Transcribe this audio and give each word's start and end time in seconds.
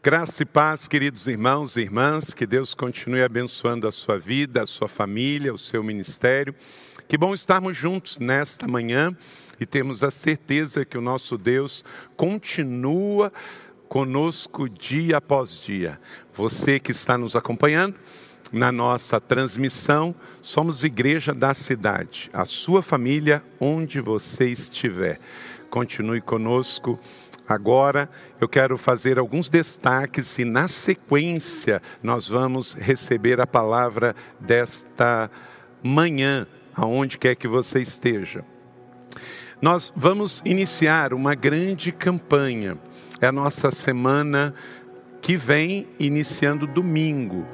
Graça 0.00 0.44
e 0.44 0.46
paz, 0.46 0.86
queridos 0.86 1.26
irmãos 1.26 1.76
e 1.76 1.80
irmãs, 1.80 2.32
que 2.32 2.46
Deus 2.46 2.72
continue 2.72 3.20
abençoando 3.20 3.88
a 3.88 3.90
sua 3.90 4.16
vida, 4.16 4.62
a 4.62 4.66
sua 4.66 4.86
família, 4.86 5.52
o 5.52 5.58
seu 5.58 5.82
ministério. 5.82 6.54
Que 7.08 7.18
bom 7.18 7.34
estarmos 7.34 7.76
juntos 7.76 8.20
nesta 8.20 8.68
manhã 8.68 9.12
e 9.58 9.66
temos 9.66 10.04
a 10.04 10.10
certeza 10.12 10.84
que 10.84 10.96
o 10.96 11.00
nosso 11.00 11.36
Deus 11.36 11.84
continua 12.16 13.32
conosco 13.88 14.68
dia 14.68 15.16
após 15.16 15.58
dia. 15.58 16.00
Você 16.32 16.78
que 16.78 16.92
está 16.92 17.18
nos 17.18 17.34
acompanhando 17.34 17.96
na 18.52 18.70
nossa 18.70 19.20
transmissão, 19.20 20.14
somos 20.40 20.84
Igreja 20.84 21.34
da 21.34 21.52
Cidade, 21.54 22.30
a 22.32 22.44
sua 22.44 22.82
família, 22.82 23.42
onde 23.58 24.00
você 24.00 24.48
estiver. 24.48 25.18
Continue 25.68 26.20
conosco 26.20 26.98
Agora 27.48 28.10
eu 28.38 28.46
quero 28.46 28.76
fazer 28.76 29.18
alguns 29.18 29.48
destaques 29.48 30.38
e, 30.38 30.44
na 30.44 30.68
sequência, 30.68 31.80
nós 32.02 32.28
vamos 32.28 32.74
receber 32.74 33.40
a 33.40 33.46
palavra 33.46 34.14
desta 34.38 35.30
manhã, 35.82 36.46
aonde 36.76 37.16
quer 37.16 37.34
que 37.34 37.48
você 37.48 37.80
esteja. 37.80 38.44
Nós 39.62 39.90
vamos 39.96 40.42
iniciar 40.44 41.14
uma 41.14 41.34
grande 41.34 41.90
campanha. 41.90 42.76
É 43.18 43.26
a 43.26 43.32
nossa 43.32 43.70
semana 43.70 44.54
que 45.22 45.36
vem, 45.36 45.88
iniciando 45.98 46.66
domingo. 46.66 47.46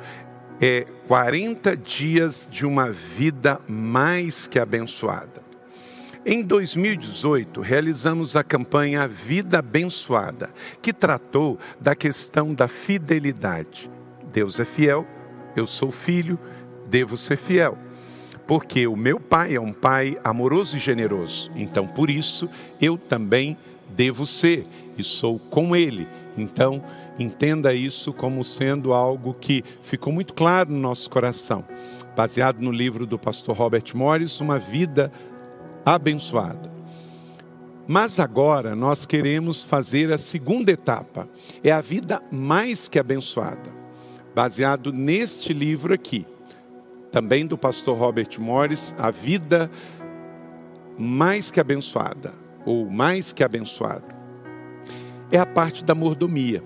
É 0.60 0.84
40 1.06 1.76
dias 1.76 2.48
de 2.50 2.66
uma 2.66 2.90
vida 2.90 3.60
mais 3.68 4.48
que 4.48 4.58
abençoada. 4.58 5.43
Em 6.26 6.42
2018, 6.42 7.60
realizamos 7.60 8.34
a 8.34 8.42
campanha 8.42 9.06
Vida 9.06 9.58
Abençoada, 9.58 10.48
que 10.80 10.90
tratou 10.90 11.58
da 11.78 11.94
questão 11.94 12.54
da 12.54 12.66
fidelidade. 12.66 13.90
Deus 14.32 14.58
é 14.58 14.64
fiel, 14.64 15.06
eu 15.54 15.66
sou 15.66 15.90
filho, 15.90 16.38
devo 16.86 17.18
ser 17.18 17.36
fiel. 17.36 17.76
Porque 18.46 18.86
o 18.86 18.96
meu 18.96 19.20
pai 19.20 19.54
é 19.54 19.60
um 19.60 19.70
pai 19.70 20.18
amoroso 20.24 20.78
e 20.78 20.80
generoso, 20.80 21.50
então 21.54 21.86
por 21.86 22.08
isso 22.08 22.48
eu 22.80 22.96
também 22.96 23.54
devo 23.90 24.24
ser 24.24 24.66
e 24.96 25.04
sou 25.04 25.38
com 25.38 25.76
ele. 25.76 26.08
Então, 26.38 26.82
entenda 27.18 27.74
isso 27.74 28.14
como 28.14 28.42
sendo 28.42 28.94
algo 28.94 29.34
que 29.34 29.62
ficou 29.82 30.10
muito 30.10 30.32
claro 30.32 30.72
no 30.72 30.78
nosso 30.78 31.10
coração. 31.10 31.66
Baseado 32.16 32.60
no 32.60 32.70
livro 32.70 33.06
do 33.06 33.18
pastor 33.18 33.56
Robert 33.56 33.84
Morris, 33.94 34.40
Uma 34.40 34.58
Vida 34.58 35.12
abençoada. 35.84 36.72
Mas 37.86 38.18
agora 38.18 38.74
nós 38.74 39.04
queremos 39.04 39.62
fazer 39.62 40.10
a 40.10 40.18
segunda 40.18 40.72
etapa, 40.72 41.28
é 41.62 41.70
a 41.70 41.82
vida 41.82 42.22
mais 42.30 42.88
que 42.88 42.98
abençoada, 42.98 43.70
baseado 44.34 44.92
neste 44.92 45.52
livro 45.52 45.92
aqui, 45.92 46.26
também 47.12 47.46
do 47.46 47.58
pastor 47.58 47.96
Robert 47.98 48.40
Morris, 48.40 48.94
A 48.98 49.10
Vida 49.10 49.70
Mais 50.98 51.50
que 51.50 51.60
Abençoada, 51.60 52.32
ou 52.64 52.88
Mais 52.90 53.32
que 53.32 53.44
Abençoado. 53.44 54.06
É 55.30 55.38
a 55.38 55.46
parte 55.46 55.84
da 55.84 55.94
mordomia. 55.94 56.62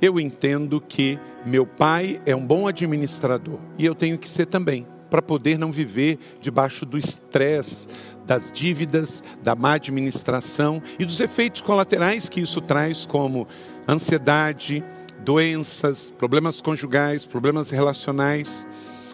Eu 0.00 0.20
entendo 0.20 0.80
que 0.80 1.18
meu 1.46 1.66
pai 1.66 2.20
é 2.26 2.34
um 2.36 2.46
bom 2.46 2.68
administrador 2.68 3.58
e 3.78 3.86
eu 3.86 3.94
tenho 3.94 4.18
que 4.18 4.28
ser 4.28 4.46
também, 4.46 4.86
para 5.10 5.20
poder 5.20 5.58
não 5.58 5.70
viver 5.70 6.18
debaixo 6.40 6.86
do 6.86 6.96
estresse 6.96 7.86
das 8.26 8.50
dívidas, 8.50 9.22
da 9.42 9.54
má 9.54 9.74
administração 9.74 10.82
e 10.98 11.04
dos 11.04 11.20
efeitos 11.20 11.60
colaterais 11.60 12.28
que 12.28 12.40
isso 12.40 12.60
traz, 12.60 13.04
como 13.04 13.46
ansiedade, 13.88 14.84
doenças, 15.24 16.10
problemas 16.10 16.60
conjugais, 16.60 17.26
problemas 17.26 17.70
relacionais. 17.70 18.66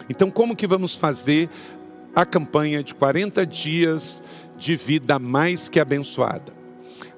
Então, 0.09 0.31
como 0.31 0.57
que 0.57 0.67
vamos 0.67 0.95
fazer 0.95 1.49
a 2.15 2.25
campanha 2.25 2.83
de 2.83 2.95
40 2.95 3.47
dias 3.47 4.23
de 4.57 4.77
vida 4.77 5.19
mais 5.19 5.69
que 5.69 5.81
abençoada? 5.81 6.57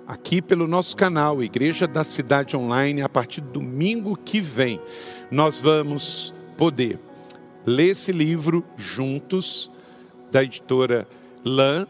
Aqui 0.06 0.42
pelo 0.42 0.66
nosso 0.66 0.96
canal 0.96 1.40
Igreja 1.40 1.86
da 1.86 2.02
Cidade 2.02 2.56
Online, 2.56 3.02
a 3.02 3.08
partir 3.08 3.40
do 3.40 3.60
domingo 3.60 4.16
que 4.16 4.40
vem, 4.40 4.80
nós 5.30 5.60
vamos 5.60 6.34
poder 6.56 6.98
ler 7.64 7.90
esse 7.90 8.10
livro 8.10 8.64
juntos 8.76 9.70
da 10.32 10.42
editora 10.42 11.06
Lã 11.44 11.86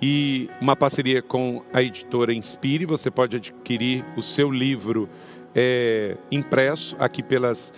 e 0.00 0.48
uma 0.60 0.76
parceria 0.76 1.22
com 1.22 1.62
a 1.72 1.82
editora 1.82 2.32
Inspire. 2.32 2.86
Você 2.86 3.10
pode 3.10 3.36
adquirir 3.36 4.04
o 4.16 4.22
seu 4.22 4.50
livro 4.50 5.08
é, 5.54 6.16
impresso 6.30 6.96
aqui 6.98 7.22
pelas 7.22 7.72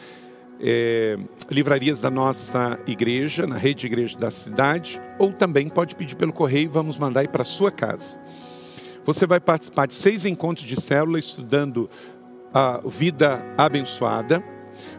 é, 0.61 1.17
livrarias 1.51 2.01
da 2.01 2.11
nossa 2.11 2.81
igreja, 2.87 3.47
na 3.47 3.57
rede 3.57 3.81
de 3.81 3.87
igreja 3.87 4.19
da 4.19 4.31
cidade, 4.31 5.01
ou 5.19 5.33
também 5.33 5.69
pode 5.69 5.95
pedir 5.95 6.17
pelo 6.17 6.33
correio, 6.33 6.71
vamos 6.71 6.99
mandar 6.99 7.27
para 7.29 7.45
sua 7.45 7.71
casa. 7.71 8.19
Você 9.05 9.27
vai 9.27 9.39
participar 9.39 9.87
de 9.87 9.95
seis 9.95 10.25
encontros 10.25 10.67
de 10.67 10.81
célula 10.81 11.19
estudando 11.19 11.89
a 12.53 12.81
vida 12.87 13.45
abençoada 13.57 14.43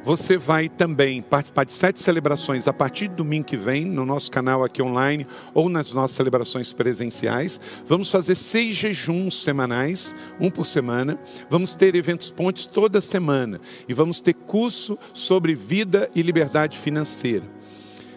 você 0.04 0.38
vai 0.38 0.70
também 0.70 1.22
participar 1.22 1.66
de 1.66 1.74
sete 1.74 2.02
celebrações 2.02 2.68
a 2.68 2.74
partir 2.74 3.08
do 3.08 3.16
domingo 3.16 3.46
que 3.46 3.58
vem, 3.58 3.86
no 3.86 4.06
nosso 4.06 4.32
canal 4.32 4.64
aqui 4.64 4.82
online 4.82 5.28
ou 5.54 5.70
nas 5.70 5.92
nossas 5.92 6.16
celebrações 6.16 6.72
presenciais. 6.74 7.60
Vamos 7.86 8.10
fazer 8.10 8.36
seis 8.36 8.76
jejuns 8.76 9.42
semanais, 9.42 10.16
um 10.40 10.50
por 10.50 10.66
semana. 10.66 11.20
Vamos 11.50 11.76
ter 11.76 11.96
eventos 11.96 12.32
pontes 12.32 12.66
toda 12.66 13.02
semana 13.02 13.60
e 13.88 13.94
vamos 13.94 14.22
ter 14.22 14.34
curso 14.34 14.98
sobre 15.14 15.56
vida 15.56 16.10
e 16.16 16.22
liberdade 16.22 16.78
financeira. 16.78 17.44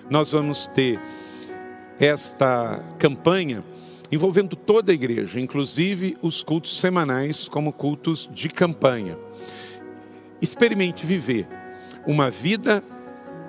Nós 0.09 0.33
vamos 0.33 0.67
ter 0.69 1.01
esta 1.99 2.83
campanha 2.99 3.65
envolvendo 4.13 4.57
toda 4.57 4.91
a 4.91 4.95
igreja, 4.95 5.41
inclusive 5.41 6.17
os 6.21 6.43
cultos 6.43 6.79
semanais 6.79 7.49
como 7.49 7.73
cultos 7.73 8.29
de 8.33 8.49
campanha. 8.49 9.17
Experimente 10.41 11.07
viver 11.07 11.47
uma 12.07 12.31
vida 12.31 12.83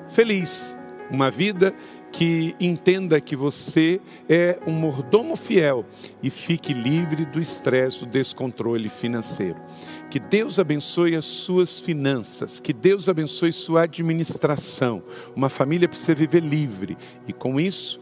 feliz, 0.07 0.75
uma 1.09 1.31
vida 1.31 1.73
que 2.11 2.53
entenda 2.59 3.21
que 3.21 3.35
você 3.35 4.01
é 4.27 4.59
um 4.67 4.71
mordomo 4.71 5.35
fiel 5.35 5.85
e 6.21 6.29
fique 6.29 6.73
livre 6.73 7.25
do 7.25 7.39
estresse, 7.39 7.99
do 7.99 8.05
descontrole 8.05 8.89
financeiro. 8.89 9.57
Que 10.09 10.19
Deus 10.19 10.59
abençoe 10.59 11.15
as 11.15 11.25
suas 11.25 11.79
finanças, 11.79 12.59
que 12.59 12.73
Deus 12.73 13.07
abençoe 13.07 13.53
sua 13.53 13.83
administração. 13.83 15.01
Uma 15.35 15.47
família 15.47 15.87
precisa 15.87 16.13
viver 16.13 16.41
livre 16.41 16.97
e 17.27 17.31
com 17.31 17.59
isso 17.59 17.99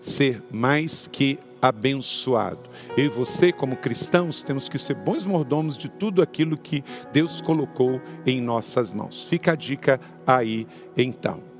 ser 0.00 0.40
mais 0.50 1.08
que 1.08 1.38
abençoado. 1.60 2.70
Eu 2.96 3.06
e 3.06 3.08
você, 3.08 3.52
como 3.52 3.76
cristãos, 3.76 4.42
temos 4.42 4.68
que 4.68 4.78
ser 4.78 4.94
bons 4.94 5.26
mordomos 5.26 5.76
de 5.76 5.88
tudo 5.88 6.22
aquilo 6.22 6.56
que 6.56 6.84
Deus 7.12 7.40
colocou 7.40 8.00
em 8.26 8.40
nossas 8.40 8.92
mãos. 8.92 9.24
Fica 9.24 9.52
a 9.52 9.56
dica 9.56 10.00
aí 10.26 10.66
então. 10.96 11.57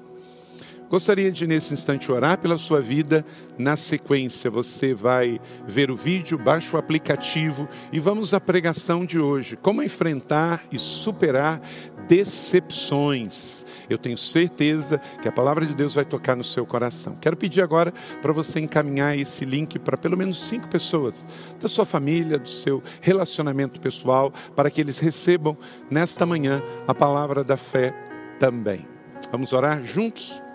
Gostaria 0.88 1.30
de, 1.30 1.46
nesse 1.46 1.74
instante, 1.74 2.10
orar 2.10 2.38
pela 2.38 2.56
sua 2.56 2.80
vida. 2.80 3.24
Na 3.58 3.76
sequência, 3.76 4.50
você 4.50 4.94
vai 4.94 5.38
ver 5.66 5.90
o 5.90 5.96
vídeo, 5.96 6.38
baixa 6.38 6.74
o 6.76 6.80
aplicativo 6.80 7.68
e 7.92 8.00
vamos 8.00 8.32
à 8.32 8.40
pregação 8.40 9.04
de 9.04 9.18
hoje. 9.18 9.56
Como 9.56 9.82
enfrentar 9.82 10.64
e 10.72 10.78
superar 10.78 11.60
decepções. 12.08 13.66
Eu 13.90 13.98
tenho 13.98 14.16
certeza 14.16 14.98
que 15.20 15.28
a 15.28 15.32
palavra 15.32 15.66
de 15.66 15.74
Deus 15.74 15.94
vai 15.94 16.06
tocar 16.06 16.34
no 16.34 16.42
seu 16.42 16.64
coração. 16.64 17.18
Quero 17.20 17.36
pedir 17.36 17.60
agora 17.60 17.92
para 18.22 18.32
você 18.32 18.58
encaminhar 18.58 19.16
esse 19.16 19.44
link 19.44 19.78
para 19.78 19.98
pelo 19.98 20.16
menos 20.16 20.42
cinco 20.42 20.68
pessoas 20.68 21.26
da 21.60 21.68
sua 21.68 21.84
família, 21.84 22.38
do 22.38 22.48
seu 22.48 22.82
relacionamento 23.02 23.78
pessoal, 23.78 24.32
para 24.56 24.70
que 24.70 24.80
eles 24.80 24.98
recebam 24.98 25.54
nesta 25.90 26.24
manhã 26.24 26.62
a 26.86 26.94
palavra 26.94 27.44
da 27.44 27.58
fé 27.58 27.94
também. 28.40 28.86
Vamos 29.30 29.52
orar 29.52 29.84
juntos? 29.84 30.47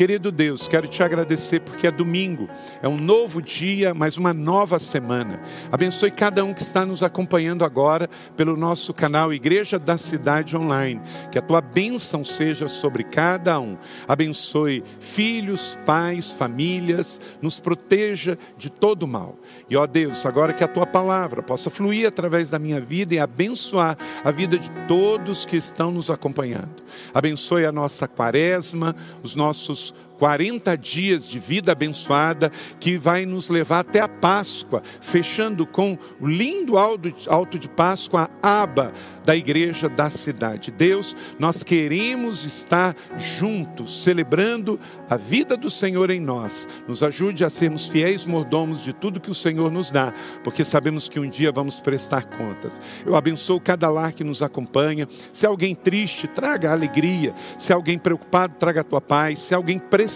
Querido 0.00 0.32
Deus, 0.32 0.66
quero 0.66 0.88
te 0.88 1.02
agradecer 1.02 1.60
porque 1.60 1.86
é 1.86 1.90
domingo, 1.90 2.48
é 2.80 2.88
um 2.88 2.96
novo 2.96 3.42
dia, 3.42 3.92
mas 3.92 4.16
uma 4.16 4.32
nova 4.32 4.78
semana. 4.78 5.38
Abençoe 5.70 6.10
cada 6.10 6.42
um 6.42 6.54
que 6.54 6.62
está 6.62 6.86
nos 6.86 7.02
acompanhando 7.02 7.66
agora 7.66 8.08
pelo 8.34 8.56
nosso 8.56 8.94
canal 8.94 9.30
Igreja 9.30 9.78
da 9.78 9.98
Cidade 9.98 10.56
Online. 10.56 10.98
Que 11.30 11.38
a 11.38 11.42
tua 11.42 11.60
bênção 11.60 12.24
seja 12.24 12.66
sobre 12.66 13.04
cada 13.04 13.60
um. 13.60 13.76
Abençoe 14.08 14.82
filhos, 15.00 15.78
pais, 15.84 16.32
famílias, 16.32 17.20
nos 17.42 17.60
proteja 17.60 18.38
de 18.56 18.70
todo 18.70 19.06
mal. 19.06 19.36
E 19.68 19.76
ó 19.76 19.86
Deus, 19.86 20.24
agora 20.24 20.54
que 20.54 20.64
a 20.64 20.68
tua 20.68 20.86
palavra 20.86 21.42
possa 21.42 21.68
fluir 21.68 22.08
através 22.08 22.48
da 22.48 22.58
minha 22.58 22.80
vida 22.80 23.14
e 23.14 23.18
abençoar 23.18 23.98
a 24.24 24.30
vida 24.30 24.56
de 24.56 24.70
todos 24.88 25.44
que 25.44 25.58
estão 25.58 25.92
nos 25.92 26.10
acompanhando. 26.10 26.82
Abençoe 27.12 27.66
a 27.66 27.72
nossa 27.72 28.08
quaresma, 28.08 28.96
os 29.22 29.36
nossos 29.36 29.89
40 30.20 30.76
dias 30.76 31.26
de 31.26 31.38
vida 31.38 31.72
abençoada 31.72 32.52
que 32.78 32.98
vai 32.98 33.24
nos 33.24 33.48
levar 33.48 33.80
até 33.80 34.00
a 34.00 34.08
Páscoa, 34.08 34.82
fechando 35.00 35.66
com 35.66 35.96
o 36.20 36.26
lindo 36.26 36.76
alto 36.76 37.58
de 37.58 37.68
Páscoa, 37.70 38.28
a 38.42 38.62
aba 38.62 38.92
da 39.24 39.34
igreja 39.34 39.88
da 39.88 40.10
cidade. 40.10 40.70
Deus, 40.70 41.16
nós 41.38 41.62
queremos 41.62 42.44
estar 42.44 42.94
juntos, 43.16 44.02
celebrando 44.02 44.78
a 45.08 45.16
vida 45.16 45.56
do 45.56 45.70
Senhor 45.70 46.10
em 46.10 46.20
nós. 46.20 46.68
Nos 46.86 47.02
ajude 47.02 47.42
a 47.42 47.48
sermos 47.48 47.88
fiéis 47.88 48.26
mordomos 48.26 48.84
de 48.84 48.92
tudo 48.92 49.20
que 49.20 49.30
o 49.30 49.34
Senhor 49.34 49.70
nos 49.72 49.90
dá, 49.90 50.12
porque 50.44 50.66
sabemos 50.66 51.08
que 51.08 51.18
um 51.18 51.30
dia 51.30 51.50
vamos 51.50 51.80
prestar 51.80 52.26
contas. 52.26 52.78
Eu 53.06 53.16
abençoo 53.16 53.58
cada 53.58 53.88
lar 53.88 54.12
que 54.12 54.22
nos 54.22 54.42
acompanha. 54.42 55.08
Se 55.32 55.46
alguém 55.46 55.74
triste, 55.74 56.28
traga 56.28 56.72
alegria. 56.72 57.32
Se 57.58 57.72
alguém 57.72 57.98
preocupado, 57.98 58.56
traga 58.58 58.82
a 58.82 58.84
tua 58.84 59.00
paz. 59.00 59.38
Se 59.38 59.54
alguém 59.54 59.78
precisando 59.78 60.09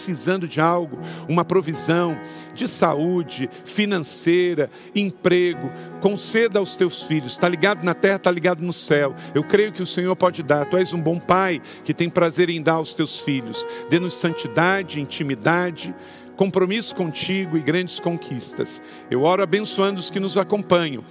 de 0.48 0.60
algo, 0.60 0.98
uma 1.28 1.44
provisão 1.44 2.18
de 2.54 2.68
saúde, 2.68 3.48
financeira, 3.64 4.70
emprego, 4.94 5.70
conceda 6.00 6.58
aos 6.58 6.76
teus 6.76 7.02
filhos. 7.02 7.32
Está 7.32 7.48
ligado 7.48 7.84
na 7.84 7.94
terra, 7.94 8.16
está 8.16 8.30
ligado 8.30 8.62
no 8.62 8.72
céu. 8.72 9.14
Eu 9.34 9.44
creio 9.44 9.72
que 9.72 9.82
o 9.82 9.86
Senhor 9.86 10.14
pode 10.16 10.42
dar. 10.42 10.66
Tu 10.66 10.76
és 10.76 10.92
um 10.92 11.00
bom 11.00 11.18
pai 11.18 11.60
que 11.82 11.94
tem 11.94 12.08
prazer 12.08 12.50
em 12.50 12.62
dar 12.62 12.74
aos 12.74 12.94
teus 12.94 13.20
filhos. 13.20 13.66
Dê-nos 13.88 14.14
santidade, 14.14 15.00
intimidade, 15.00 15.94
compromisso 16.36 16.94
contigo 16.94 17.56
e 17.56 17.60
grandes 17.60 17.98
conquistas. 17.98 18.82
Eu 19.10 19.22
oro 19.22 19.42
abençoando 19.42 20.00
os 20.00 20.10
que 20.10 20.20
nos 20.20 20.36
acompanham. 20.36 21.04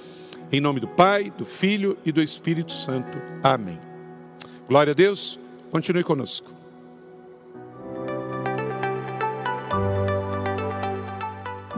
Em 0.51 0.61
nome 0.61 0.79
do 0.79 0.87
Pai, 0.87 1.31
do 1.35 1.45
Filho 1.45 1.97
e 2.05 2.11
do 2.11 2.21
Espírito 2.21 2.71
Santo. 2.71 3.17
Amém. 3.41 3.79
Glória 4.67 4.91
a 4.91 4.93
Deus. 4.93 5.39
Continue 5.71 6.03
conosco. 6.03 6.62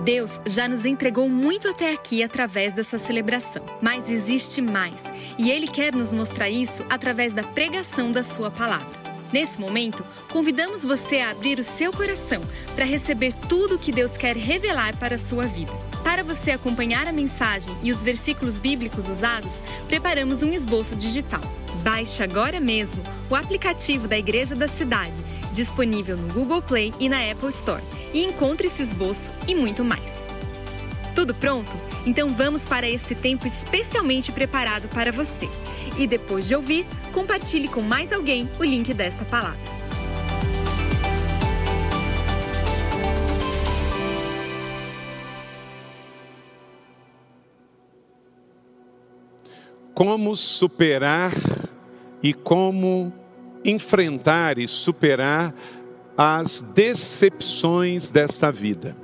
Deus 0.06 0.40
já 0.46 0.68
nos 0.68 0.86
entregou 0.86 1.28
muito 1.28 1.68
até 1.68 1.92
aqui 1.92 2.22
através 2.22 2.74
dessa 2.74 3.00
celebração, 3.00 3.66
mas 3.82 4.08
existe 4.08 4.62
mais, 4.62 5.04
e 5.36 5.50
Ele 5.50 5.68
quer 5.68 5.96
nos 5.96 6.14
mostrar 6.14 6.48
isso 6.48 6.86
através 6.88 7.34
da 7.34 7.42
pregação 7.42 8.12
da 8.12 8.24
Sua 8.24 8.52
palavra. 8.52 9.04
Nesse 9.34 9.60
momento, 9.60 10.06
convidamos 10.32 10.84
você 10.84 11.22
a 11.22 11.32
abrir 11.32 11.58
o 11.58 11.64
seu 11.64 11.92
coração 11.92 12.44
para 12.76 12.86
receber 12.86 13.34
tudo 13.50 13.76
o 13.76 13.80
que 13.80 13.92
Deus 13.92 14.16
quer 14.16 14.38
revelar 14.38 14.96
para 14.98 15.16
a 15.16 15.18
sua 15.18 15.48
vida. 15.48 15.74
Para 16.04 16.24
você 16.24 16.52
acompanhar 16.52 17.08
a 17.08 17.12
mensagem 17.12 17.76
e 17.82 17.92
os 17.92 18.04
versículos 18.04 18.60
bíblicos 18.60 19.10
usados, 19.10 19.64
preparamos 19.88 20.44
um 20.44 20.54
esboço 20.54 20.96
digital. 20.96 21.42
Baixe 21.86 22.24
agora 22.24 22.60
mesmo 22.60 23.04
o 23.30 23.36
aplicativo 23.36 24.08
da 24.08 24.18
Igreja 24.18 24.56
da 24.56 24.68
Cidade, 24.68 25.24
disponível 25.54 26.18
no 26.18 26.34
Google 26.34 26.60
Play 26.60 26.92
e 27.00 27.08
na 27.08 27.30
Apple 27.30 27.50
Store, 27.50 27.84
e 28.12 28.24
encontre 28.24 28.66
esse 28.66 28.82
esboço 28.82 29.30
e 29.48 29.54
muito 29.54 29.86
mais. 29.86 30.26
Tudo 31.14 31.36
pronto? 31.36 31.72
Então 32.04 32.34
vamos 32.34 32.64
para 32.64 32.90
esse 32.90 33.14
tempo 33.14 33.46
especialmente 33.46 34.32
preparado 34.32 34.88
para 34.88 35.12
você. 35.12 35.48
E 35.96 36.08
depois 36.08 36.48
de 36.48 36.56
ouvir, 36.56 36.88
compartilhe 37.14 37.68
com 37.68 37.84
mais 37.84 38.12
alguém 38.12 38.50
o 38.60 38.64
link 38.64 38.92
desta 38.92 39.24
palavra. 39.24 39.76
Como 49.94 50.36
superar 50.36 51.32
e 52.26 52.34
como 52.34 53.14
enfrentar 53.64 54.58
e 54.58 54.68
superar 54.68 55.54
as 56.18 56.66
decepções 56.74 58.10
dessa 58.10 58.52
vida. 58.52 58.98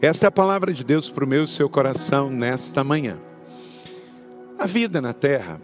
Esta 0.00 0.24
é 0.24 0.28
a 0.28 0.32
palavra 0.32 0.72
de 0.72 0.82
Deus 0.82 1.10
para 1.10 1.26
o 1.26 1.28
meu 1.28 1.44
e 1.44 1.48
seu 1.48 1.68
coração 1.68 2.30
nesta 2.30 2.82
manhã. 2.82 3.18
A 4.58 4.66
vida 4.66 4.98
na 4.98 5.12
terra, 5.12 5.60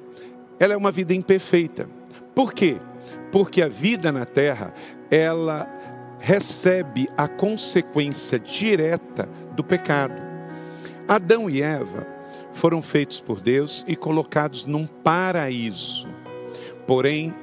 ela 0.60 0.74
é 0.74 0.76
uma 0.76 0.92
vida 0.92 1.14
imperfeita. 1.14 1.88
Por 2.34 2.52
quê? 2.52 2.76
Porque 3.32 3.62
a 3.62 3.68
vida 3.68 4.12
na 4.12 4.26
terra, 4.26 4.74
ela 5.10 5.66
recebe 6.18 7.08
a 7.16 7.26
consequência 7.26 8.38
direta 8.38 9.26
do 9.56 9.64
pecado. 9.64 10.20
Adão 11.08 11.48
e 11.48 11.62
Eva 11.62 12.06
foram 12.52 12.82
feitos 12.82 13.22
por 13.22 13.40
Deus 13.40 13.82
e 13.88 13.96
colocados 13.96 14.66
num 14.66 14.86
paraíso. 14.86 16.13
Porém, 16.86 17.34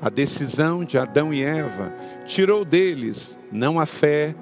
a 0.00 0.08
decisão 0.08 0.84
de 0.84 0.98
Adão 0.98 1.32
e 1.32 1.42
Eva 1.42 1.94
tirou 2.26 2.64
deles 2.64 3.38
não 3.50 3.78
a 3.78 3.86
fé, 3.86 4.34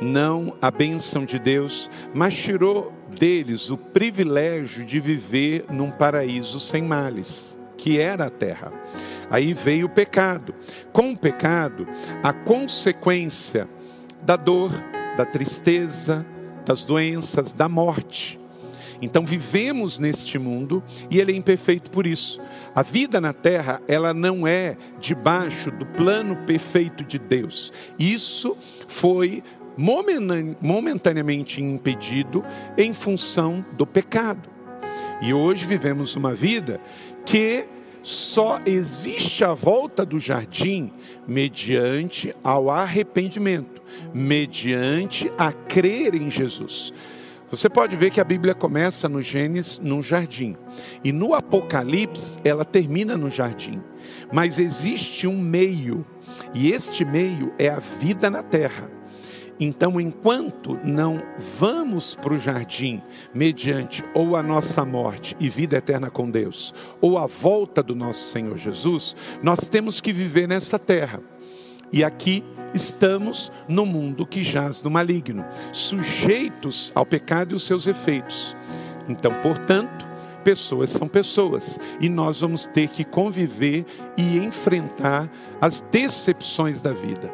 não 0.00 0.56
a 0.60 0.70
bênção 0.70 1.24
de 1.24 1.38
Deus, 1.38 1.90
mas 2.12 2.34
tirou 2.34 2.92
deles 3.18 3.70
o 3.70 3.76
privilégio 3.76 4.84
de 4.84 4.98
viver 4.98 5.66
num 5.70 5.90
paraíso 5.90 6.58
sem 6.58 6.82
males, 6.82 7.58
que 7.76 7.98
era 7.98 8.26
a 8.26 8.30
terra. 8.30 8.72
Aí 9.30 9.54
veio 9.54 9.86
o 9.86 9.90
pecado. 9.90 10.54
Com 10.92 11.12
o 11.12 11.16
pecado, 11.16 11.86
a 12.22 12.32
consequência 12.32 13.68
da 14.24 14.36
dor, 14.36 14.72
da 15.16 15.24
tristeza, 15.24 16.24
das 16.64 16.84
doenças, 16.84 17.52
da 17.52 17.68
morte. 17.68 18.40
Então 19.00 19.24
vivemos 19.24 19.98
neste 19.98 20.38
mundo 20.38 20.82
e 21.10 21.20
ele 21.20 21.32
é 21.32 21.36
imperfeito 21.36 21.90
por 21.90 22.06
isso. 22.06 22.40
A 22.74 22.82
vida 22.82 23.20
na 23.20 23.32
terra, 23.32 23.80
ela 23.88 24.14
não 24.14 24.46
é 24.46 24.76
debaixo 24.98 25.70
do 25.70 25.86
plano 25.86 26.36
perfeito 26.46 27.04
de 27.04 27.18
Deus. 27.18 27.72
Isso 27.98 28.56
foi 28.88 29.42
momentaneamente 29.76 31.62
impedido 31.62 32.44
em 32.76 32.92
função 32.92 33.64
do 33.72 33.86
pecado. 33.86 34.48
E 35.20 35.32
hoje 35.32 35.66
vivemos 35.66 36.16
uma 36.16 36.34
vida 36.34 36.80
que 37.24 37.66
só 38.02 38.60
existe 38.66 39.42
a 39.42 39.54
volta 39.54 40.04
do 40.04 40.20
jardim 40.20 40.92
mediante 41.26 42.34
ao 42.44 42.70
arrependimento, 42.70 43.82
mediante 44.12 45.32
a 45.38 45.50
crer 45.50 46.14
em 46.14 46.30
Jesus. 46.30 46.92
Você 47.56 47.68
pode 47.68 47.94
ver 47.94 48.10
que 48.10 48.20
a 48.20 48.24
Bíblia 48.24 48.52
começa 48.52 49.08
no 49.08 49.22
Gênesis, 49.22 49.78
num 49.78 50.02
jardim, 50.02 50.56
e 51.04 51.12
no 51.12 51.34
Apocalipse 51.34 52.36
ela 52.42 52.64
termina 52.64 53.16
no 53.16 53.30
jardim. 53.30 53.80
Mas 54.32 54.58
existe 54.58 55.28
um 55.28 55.38
meio, 55.40 56.04
e 56.52 56.72
este 56.72 57.04
meio 57.04 57.54
é 57.56 57.68
a 57.68 57.78
vida 57.78 58.28
na 58.28 58.42
terra. 58.42 58.90
Então, 59.60 60.00
enquanto 60.00 60.76
não 60.82 61.22
vamos 61.56 62.16
para 62.16 62.34
o 62.34 62.38
jardim, 62.40 63.00
mediante 63.32 64.02
ou 64.12 64.34
a 64.34 64.42
nossa 64.42 64.84
morte 64.84 65.36
e 65.38 65.48
vida 65.48 65.76
eterna 65.76 66.10
com 66.10 66.28
Deus, 66.28 66.74
ou 67.00 67.16
a 67.16 67.26
volta 67.26 67.84
do 67.84 67.94
nosso 67.94 68.32
Senhor 68.32 68.58
Jesus, 68.58 69.14
nós 69.44 69.68
temos 69.68 70.00
que 70.00 70.12
viver 70.12 70.48
nessa 70.48 70.76
terra. 70.76 71.20
E 71.94 72.02
aqui 72.02 72.42
estamos 72.74 73.52
no 73.68 73.86
mundo 73.86 74.26
que 74.26 74.42
jaz 74.42 74.82
no 74.82 74.90
maligno, 74.90 75.44
sujeitos 75.72 76.90
ao 76.92 77.06
pecado 77.06 77.52
e 77.52 77.54
os 77.54 77.62
seus 77.62 77.86
efeitos. 77.86 78.56
Então, 79.08 79.32
portanto, 79.42 80.04
pessoas 80.42 80.90
são 80.90 81.06
pessoas 81.06 81.78
e 82.00 82.08
nós 82.08 82.40
vamos 82.40 82.66
ter 82.66 82.88
que 82.88 83.04
conviver 83.04 83.86
e 84.16 84.38
enfrentar 84.38 85.30
as 85.60 85.82
decepções 85.82 86.82
da 86.82 86.92
vida. 86.92 87.32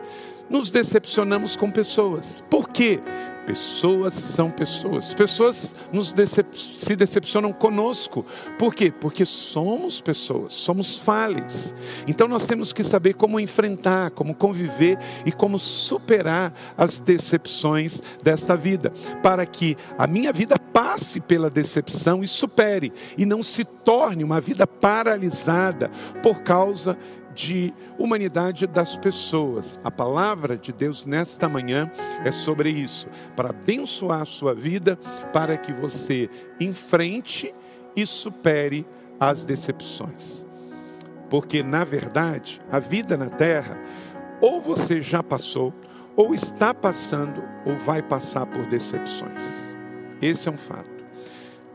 Nos 0.50 0.70
decepcionamos 0.70 1.56
com 1.56 1.70
pessoas. 1.70 2.44
Por 2.50 2.68
quê? 2.68 3.00
Pessoas 3.46 4.14
são 4.14 4.50
pessoas. 4.50 5.14
Pessoas 5.14 5.74
nos 5.92 6.12
decep 6.12 6.48
se 6.78 6.94
decepcionam 6.94 7.52
conosco. 7.52 8.24
Por 8.58 8.74
quê? 8.74 8.90
Porque 8.90 9.24
somos 9.24 10.00
pessoas, 10.00 10.54
somos 10.54 10.98
falhas. 10.98 11.74
Então 12.06 12.28
nós 12.28 12.44
temos 12.44 12.72
que 12.72 12.84
saber 12.84 13.14
como 13.14 13.40
enfrentar, 13.40 14.10
como 14.10 14.34
conviver 14.34 14.98
e 15.24 15.32
como 15.32 15.58
superar 15.58 16.52
as 16.76 17.00
decepções 17.00 18.02
desta 18.22 18.56
vida, 18.56 18.92
para 19.22 19.44
que 19.46 19.76
a 19.98 20.06
minha 20.06 20.32
vida 20.32 20.56
passe 20.72 21.20
pela 21.20 21.50
decepção 21.50 22.22
e 22.22 22.28
supere, 22.28 22.92
e 23.18 23.26
não 23.26 23.42
se 23.42 23.64
torne 23.64 24.22
uma 24.22 24.40
vida 24.40 24.66
paralisada 24.66 25.90
por 26.22 26.42
causa 26.42 26.96
de 27.34 27.72
humanidade 27.98 28.66
das 28.66 28.96
pessoas. 28.96 29.78
A 29.84 29.90
palavra 29.90 30.56
de 30.56 30.72
Deus 30.72 31.06
nesta 31.06 31.48
manhã 31.48 31.90
é 32.24 32.30
sobre 32.30 32.70
isso, 32.70 33.08
para 33.36 33.50
abençoar 33.50 34.22
a 34.22 34.26
sua 34.26 34.54
vida, 34.54 34.96
para 35.32 35.56
que 35.56 35.72
você 35.72 36.28
enfrente 36.58 37.54
e 37.96 38.06
supere 38.06 38.86
as 39.18 39.44
decepções. 39.44 40.46
Porque, 41.28 41.62
na 41.62 41.84
verdade, 41.84 42.60
a 42.70 42.78
vida 42.78 43.16
na 43.16 43.28
terra, 43.28 43.78
ou 44.40 44.60
você 44.60 45.00
já 45.00 45.22
passou, 45.22 45.72
ou 46.16 46.34
está 46.34 46.74
passando, 46.74 47.42
ou 47.64 47.76
vai 47.76 48.02
passar 48.02 48.46
por 48.46 48.66
decepções. 48.66 49.76
Esse 50.20 50.48
é 50.48 50.52
um 50.52 50.56
fato. 50.56 50.90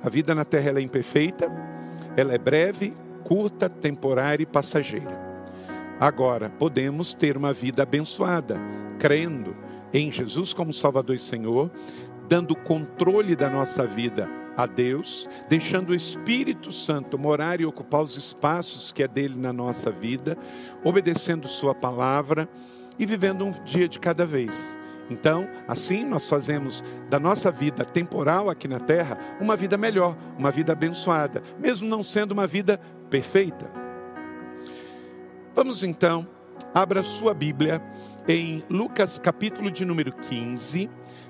A 0.04 0.10
vida 0.10 0.36
na 0.36 0.44
terra 0.44 0.78
é 0.78 0.84
imperfeita, 0.84 1.50
ela 2.18 2.34
é 2.34 2.38
breve, 2.38 2.94
curta, 3.24 3.70
temporária 3.70 4.44
e 4.44 4.46
passageira. 4.46 5.35
Agora, 6.06 6.52
podemos 6.52 7.16
ter 7.16 7.36
uma 7.36 7.52
vida 7.52 7.82
abençoada, 7.82 8.60
crendo 9.00 9.58
em 9.92 10.12
Jesus 10.12 10.54
como 10.54 10.72
Salvador 10.72 11.16
e 11.16 11.20
Senhor, 11.20 11.72
dando 12.30 12.56
controle 12.56 13.36
da 13.36 13.50
nossa 13.50 13.88
vida 13.88 14.30
a 14.56 14.68
Deus, 14.68 15.28
deixando 15.50 15.90
o 15.90 15.96
Espírito 15.96 16.72
Santo 16.72 17.18
morar 17.18 17.60
e 17.60 17.66
ocupar 17.66 18.04
os 18.04 18.16
espaços 18.16 18.92
que 18.92 19.02
é 19.02 19.08
dele 19.08 19.36
na 19.36 19.52
nossa 19.52 19.90
vida, 19.90 20.38
obedecendo 20.84 21.48
Sua 21.48 21.74
palavra 21.74 22.48
e 23.00 23.06
vivendo 23.08 23.44
um 23.44 23.52
dia 23.64 23.90
de 23.90 24.00
cada 24.00 24.28
vez. 24.28 24.80
Então, 25.10 25.48
assim 25.68 26.06
nós 26.06 26.30
fazemos 26.30 26.84
da 27.10 27.20
nossa 27.20 27.50
vida 27.50 27.84
temporal 27.84 28.48
aqui 28.48 28.68
na 28.68 28.80
terra 28.80 29.18
uma 29.42 29.56
vida 29.56 29.76
melhor, 29.76 30.16
uma 30.38 30.52
vida 30.52 30.74
abençoada, 30.74 31.42
mesmo 31.58 31.90
não 31.90 32.04
sendo 32.04 32.32
uma 32.32 32.46
vida 32.46 32.80
perfeita. 33.10 33.85
Vamos 35.56 35.84
então, 35.84 36.28
abra 36.74 37.02
sua 37.02 37.34
Bíblia 37.34 37.82
em 38.28 38.62
Lucas 38.70 39.18
capítulo 39.18 39.72
de 39.72 39.86
número 39.86 40.12
15, 40.12 40.90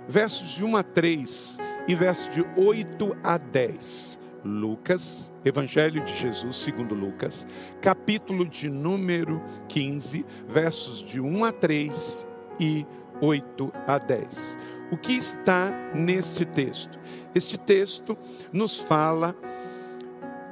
versos 0.10 0.55
de 0.55 0.65
1 0.65 0.77
a 0.77 0.82
3 0.82 1.58
e 1.88 1.94
versos 1.94 2.34
de 2.34 2.44
8 2.58 3.15
a 3.22 3.38
10. 3.38 4.20
Lucas, 4.44 5.32
Evangelho 5.46 6.03
de 6.03 6.17
Jesus 6.17 6.55
segundo 6.55 6.96
Lucas, 6.96 7.46
capítulo 7.79 8.48
de 8.48 8.67
número 8.67 9.39
15, 9.67 10.25
versos 10.48 11.03
de 11.03 11.22
1 11.22 11.46
a 11.46 11.51
3 11.51 12.27
e 12.60 12.84
8 13.22 13.72
a 13.86 14.00
10. 14.00 14.58
O 14.91 14.98
que 14.98 15.13
está 15.13 15.70
neste 15.94 16.46
texto? 16.46 17.00
Este 17.36 17.60
texto 17.60 18.17
nos 18.51 18.79
fala 18.79 19.36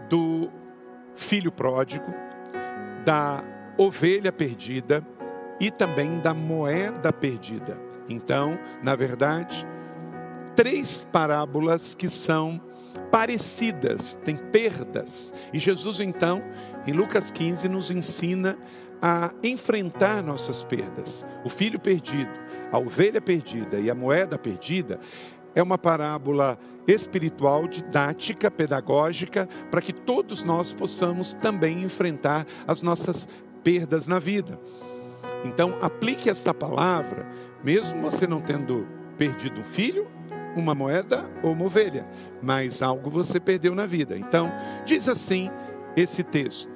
do 0.08 0.52
filho 1.16 1.52
pródigo, 1.52 2.14
da 3.04 3.44
ovelha 3.78 4.32
perdida 4.32 5.06
e 5.60 5.72
também 5.72 6.20
da 6.20 6.34
moeda 6.34 7.12
perdida. 7.12 7.78
Então, 8.10 8.58
na 8.82 8.96
verdade, 8.96 9.66
três 10.56 11.08
parábolas 11.12 11.96
que 11.96 12.10
são 12.10 12.62
parecidas, 13.12 14.16
têm 14.24 14.36
perdas. 14.36 15.34
E 15.54 15.60
Jesus, 15.60 16.00
então, 16.00 16.42
em 16.88 16.92
Lucas 16.92 17.32
15, 17.32 17.70
nos 17.70 17.92
ensina 17.92 18.58
a 19.02 19.32
enfrentar 19.44 20.24
nossas 20.24 20.64
perdas. 20.64 21.26
O 21.44 21.50
filho 21.50 21.80
perdido, 21.80 22.32
a 22.72 22.80
ovelha 22.80 23.22
perdida 23.22 23.80
e 23.80 23.90
a 23.90 23.96
moeda 23.96 24.38
perdida 24.38 25.00
é 25.56 25.62
uma 25.62 25.78
parábola 25.78 26.58
espiritual, 26.88 27.68
didática, 27.68 28.50
pedagógica, 28.50 29.48
para 29.70 29.82
que 29.82 29.94
todos 29.94 30.44
nós 30.44 30.74
possamos 30.74 31.34
também 31.34 31.84
enfrentar 31.84 32.46
as 32.68 32.82
nossas 32.82 33.28
perdas 33.64 34.08
na 34.08 34.20
vida. 34.20 34.60
Então, 35.46 35.78
aplique 35.82 36.30
esta 36.30 36.54
palavra, 36.54 37.28
mesmo 37.64 38.02
você 38.02 38.28
não 38.28 38.42
tendo 38.42 38.88
perdido 39.18 39.62
um 39.62 39.64
filho, 39.64 40.08
uma 40.56 40.76
moeda 40.76 41.30
ou 41.42 41.54
uma 41.54 41.66
ovelha, 41.66 42.06
mas 42.42 42.82
algo 42.82 43.10
você 43.10 43.40
perdeu 43.40 43.74
na 43.74 43.86
vida. 43.86 44.18
Então, 44.18 44.52
diz 44.86 45.08
assim 45.08 45.50
esse 45.96 46.24
texto. 46.24 46.72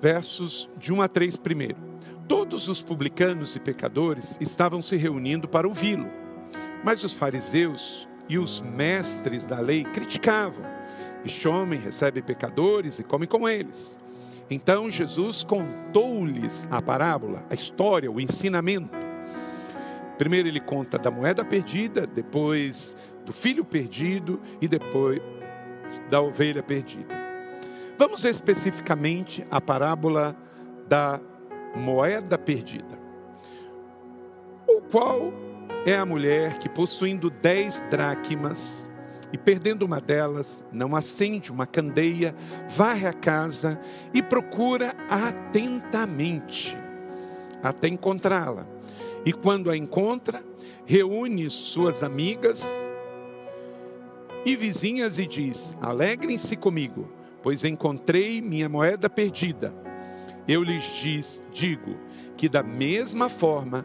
Versos 0.00 0.68
de 0.76 0.92
1 0.92 1.02
a 1.02 1.08
3 1.08 1.36
primeiro. 1.38 1.76
Todos 2.28 2.68
os 2.68 2.82
publicanos 2.82 3.54
e 3.56 3.60
pecadores 3.60 4.36
estavam 4.40 4.82
se 4.82 4.96
reunindo 4.96 5.48
para 5.48 5.66
ouvi-lo, 5.66 6.08
mas 6.84 7.02
os 7.04 7.14
fariseus 7.14 8.08
e 8.28 8.38
os 8.38 8.60
mestres 8.60 9.46
da 9.46 9.60
lei 9.60 9.84
criticavam. 9.84 10.75
Este 11.26 11.48
homem 11.48 11.76
recebe 11.80 12.22
pecadores 12.22 13.00
e 13.00 13.02
come 13.02 13.26
com 13.26 13.48
eles. 13.48 13.98
Então 14.48 14.88
Jesus 14.88 15.42
contou-lhes 15.42 16.68
a 16.70 16.80
parábola, 16.80 17.42
a 17.50 17.54
história, 17.54 18.08
o 18.08 18.20
ensinamento. 18.20 18.96
Primeiro 20.16 20.46
ele 20.46 20.60
conta 20.60 20.96
da 20.96 21.10
moeda 21.10 21.44
perdida, 21.44 22.06
depois 22.06 22.96
do 23.24 23.32
filho 23.32 23.64
perdido 23.64 24.40
e 24.60 24.68
depois 24.68 25.20
da 26.08 26.20
ovelha 26.20 26.62
perdida. 26.62 27.12
Vamos 27.98 28.24
especificamente 28.24 29.44
à 29.50 29.60
parábola 29.60 30.36
da 30.88 31.20
moeda 31.74 32.38
perdida. 32.38 32.96
O 34.68 34.80
qual 34.80 35.32
é 35.84 35.96
a 35.96 36.06
mulher 36.06 36.60
que, 36.60 36.68
possuindo 36.68 37.30
dez 37.30 37.82
dracmas, 37.90 38.85
e 39.32 39.38
perdendo 39.38 39.82
uma 39.82 40.00
delas, 40.00 40.64
não 40.72 40.94
acende 40.94 41.50
uma 41.50 41.66
candeia, 41.66 42.34
varre 42.70 43.06
a 43.06 43.12
casa 43.12 43.80
e 44.14 44.22
procura 44.22 44.94
atentamente 45.08 46.76
até 47.62 47.88
encontrá-la. 47.88 48.66
E 49.24 49.32
quando 49.32 49.70
a 49.70 49.76
encontra, 49.76 50.42
reúne 50.84 51.50
suas 51.50 52.02
amigas 52.02 52.66
e 54.44 54.54
vizinhas 54.54 55.18
e 55.18 55.26
diz: 55.26 55.76
Alegrem-se 55.80 56.56
comigo, 56.56 57.08
pois 57.42 57.64
encontrei 57.64 58.40
minha 58.40 58.68
moeda 58.68 59.10
perdida. 59.10 59.74
Eu 60.46 60.62
lhes 60.62 60.84
diz, 61.02 61.42
digo 61.52 61.96
que 62.36 62.48
da 62.48 62.62
mesma 62.62 63.28
forma 63.28 63.84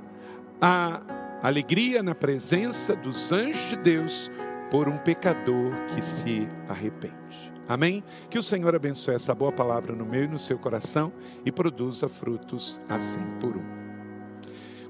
há 0.62 1.01
alegria 1.41 2.03
na 2.03 2.13
presença 2.13 2.95
dos 2.95 3.31
anjos 3.31 3.69
de 3.69 3.77
Deus 3.77 4.29
por 4.71 4.87
um 4.87 4.97
pecador 4.97 5.73
que 5.93 6.01
se 6.01 6.47
arrepende. 6.69 7.51
Amém? 7.67 8.01
Que 8.29 8.39
o 8.39 8.43
Senhor 8.43 8.73
abençoe 8.73 9.15
essa 9.15 9.35
boa 9.35 9.51
palavra 9.51 9.93
no 9.93 10.05
meu 10.05 10.23
e 10.23 10.27
no 10.29 10.39
seu 10.39 10.57
coração 10.57 11.11
e 11.45 11.51
produza 11.51 12.07
frutos 12.07 12.79
assim 12.87 13.19
por 13.41 13.57
um. 13.57 13.81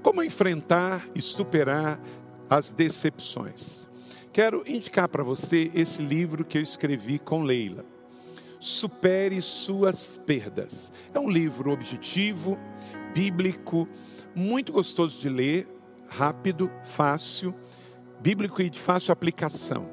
Como 0.03 0.21
enfrentar 0.21 1.07
e 1.15 1.21
superar 1.21 2.00
as 2.47 2.71
decepções? 2.71 3.89
Quero 4.31 4.63
indicar 4.67 5.09
para 5.09 5.23
você 5.23 5.71
esse 5.73 6.01
livro 6.03 6.45
que 6.45 6.59
eu 6.59 6.61
escrevi 6.61 7.17
com 7.17 7.41
Leila. 7.41 7.83
Supere 8.59 9.41
suas 9.41 10.19
perdas. 10.19 10.93
É 11.11 11.19
um 11.19 11.29
livro 11.29 11.71
objetivo, 11.71 12.57
bíblico, 13.15 13.88
muito 14.35 14.71
gostoso 14.71 15.19
de 15.19 15.27
ler, 15.27 15.67
rápido, 16.07 16.69
fácil 16.83 17.53
bíblico 18.21 18.61
e 18.61 18.69
de 18.69 18.79
fácil 18.79 19.11
aplicação. 19.11 19.89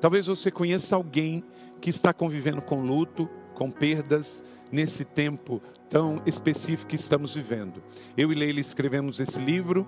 Talvez 0.00 0.26
você 0.26 0.50
conheça 0.50 0.94
alguém 0.94 1.42
que 1.80 1.90
está 1.90 2.12
convivendo 2.12 2.62
com 2.62 2.80
luto, 2.80 3.28
com 3.54 3.70
perdas, 3.70 4.44
nesse 4.70 5.04
tempo 5.04 5.60
tão 5.88 6.20
específico 6.26 6.90
que 6.90 6.96
estamos 6.96 7.34
vivendo. 7.34 7.82
Eu 8.16 8.32
e 8.32 8.34
Leila 8.34 8.60
escrevemos 8.60 9.20
esse 9.20 9.38
livro 9.38 9.86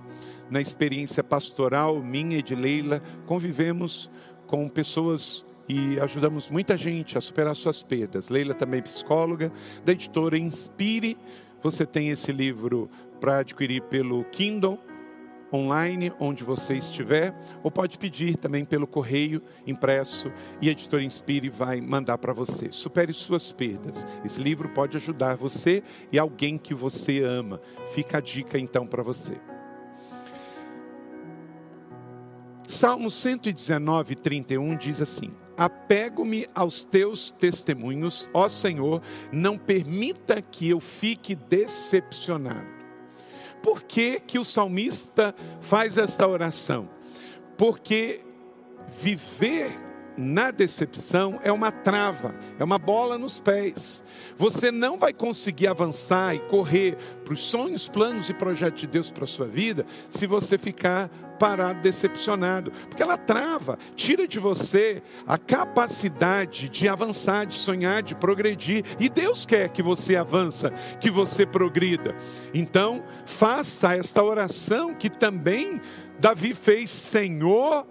na 0.50 0.61
experiência 0.61 1.23
pastoral 1.23 2.00
minha 2.02 2.38
e 2.38 2.42
de 2.42 2.54
Leila, 2.54 3.02
convivemos 3.26 4.11
com 4.47 4.68
pessoas 4.68 5.44
e 5.68 6.00
ajudamos 6.00 6.49
muita 6.49 6.76
gente 6.76 7.18
a 7.18 7.20
superar 7.20 7.54
suas 7.54 7.82
perdas. 7.82 8.30
Leila 8.30 8.54
também 8.54 8.78
é 8.78 8.82
psicóloga, 8.82 9.52
da 9.85 9.92
editora 9.92 10.38
Inspire. 10.38 11.18
Você 11.62 11.85
tem 11.85 12.08
esse 12.08 12.32
livro 12.32 12.88
para 13.20 13.38
adquirir 13.40 13.82
pelo 13.82 14.25
Kindle 14.25 14.78
online, 15.52 16.12
onde 16.19 16.45
você 16.45 16.76
estiver, 16.76 17.35
ou 17.62 17.71
pode 17.71 17.99
pedir 17.99 18.37
também 18.37 18.64
pelo 18.64 18.87
correio 18.87 19.43
impresso 19.67 20.31
e 20.61 20.69
a 20.69 20.73
editora 20.73 21.02
Inspire 21.02 21.49
vai 21.49 21.81
mandar 21.81 22.19
para 22.19 22.33
você. 22.33 22.71
Supere 22.71 23.12
suas 23.12 23.52
perdas. 23.52 24.07
Esse 24.25 24.40
livro 24.40 24.69
pode 24.69 24.97
ajudar 24.97 25.37
você 25.37 25.83
e 26.12 26.19
alguém 26.19 26.59
que 26.59 26.75
você 26.75 27.23
ama. 27.23 27.61
Fica 27.93 28.19
a 28.19 28.21
dica 28.21 28.59
então 28.59 28.87
para 28.87 29.02
você. 29.02 29.38
Salmo 32.67 33.11
119, 33.11 34.14
31 34.14 34.76
diz 34.76 35.00
assim: 35.00 35.33
Apego-me 35.57 36.47
aos 36.55 36.85
teus 36.85 37.31
testemunhos, 37.31 38.28
ó 38.33 38.49
Senhor, 38.49 39.02
não 39.33 39.57
permita 39.57 40.43
que 40.43 40.69
eu 40.69 40.78
fique 40.78 41.35
decepcionado. 41.35 42.77
Por 43.62 43.83
que, 43.83 44.21
que 44.21 44.38
o 44.38 44.45
salmista 44.45 45.35
faz 45.61 45.99
esta 45.99 46.27
oração? 46.27 46.88
Porque 47.57 48.21
viver 49.00 49.71
na 50.19 50.50
decepção 50.50 51.38
é 51.45 51.53
uma 51.53 51.71
trava, 51.71 52.35
é 52.59 52.65
uma 52.65 52.79
bola 52.79 53.17
nos 53.17 53.38
pés. 53.38 54.03
Você 54.37 54.73
não 54.73 54.99
vai 54.99 55.12
conseguir 55.12 55.69
avançar 55.69 56.35
e 56.35 56.41
correr 56.41 56.97
para 57.25 57.35
os 57.35 57.43
sonhos, 57.43 57.88
planos 57.88 58.29
e 58.29 58.35
projetos 58.35 58.81
de 58.81 58.87
Deus 58.88 59.11
para 59.11 59.25
a 59.25 59.29
sua 59.29 59.47
vida 59.47 59.87
se 60.09 60.27
você 60.27 60.59
ficar 60.59 61.09
parado, 61.38 61.80
decepcionado, 61.80 62.71
porque 62.88 63.02
ela 63.02 63.16
trava, 63.16 63.78
tira 63.95 64.26
de 64.26 64.38
você 64.38 65.02
a 65.26 65.38
capacidade 65.38 66.68
de 66.68 66.88
avançar, 66.88 67.47
de 67.47 67.54
sonhar, 67.54 68.02
de 68.02 68.14
progredir. 68.14 68.85
E 68.99 69.09
Deus 69.09 69.47
quer 69.47 69.68
que 69.68 69.83
você 69.83 70.16
avança, 70.16 70.71
que 71.00 71.11
você 71.11 71.47
progrida. 71.47 72.14
Então, 72.52 73.02
faça 73.26 73.95
esta 73.95 74.23
oração 74.23 74.95
que 74.95 75.09
também 75.09 75.80
Davi 76.18 76.52
fez, 76.52 76.90
Senhor, 76.90 77.87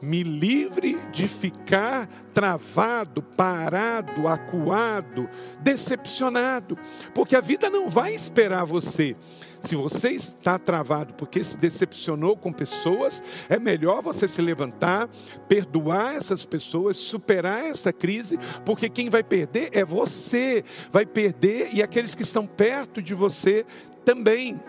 me 0.00 0.22
livre 0.22 0.98
de 1.12 1.26
ficar 1.26 2.08
travado, 2.34 3.22
parado, 3.22 4.28
acuado, 4.28 5.28
decepcionado, 5.60 6.78
porque 7.14 7.34
a 7.34 7.40
vida 7.40 7.70
não 7.70 7.88
vai 7.88 8.14
esperar 8.14 8.64
você. 8.64 9.16
Se 9.60 9.74
você 9.74 10.10
está 10.10 10.58
travado 10.58 11.14
porque 11.14 11.42
se 11.42 11.56
decepcionou 11.56 12.36
com 12.36 12.52
pessoas, 12.52 13.22
é 13.48 13.58
melhor 13.58 14.02
você 14.02 14.28
se 14.28 14.40
levantar, 14.40 15.08
perdoar 15.48 16.14
essas 16.14 16.44
pessoas, 16.44 16.96
superar 16.96 17.64
essa 17.64 17.92
crise, 17.92 18.38
porque 18.64 18.88
quem 18.88 19.08
vai 19.08 19.24
perder 19.24 19.70
é 19.72 19.84
você, 19.84 20.62
vai 20.92 21.06
perder 21.06 21.70
e 21.72 21.82
aqueles 21.82 22.14
que 22.14 22.22
estão 22.22 22.46
perto 22.46 23.02
de 23.02 23.14
você 23.14 23.64
também. 24.04 24.60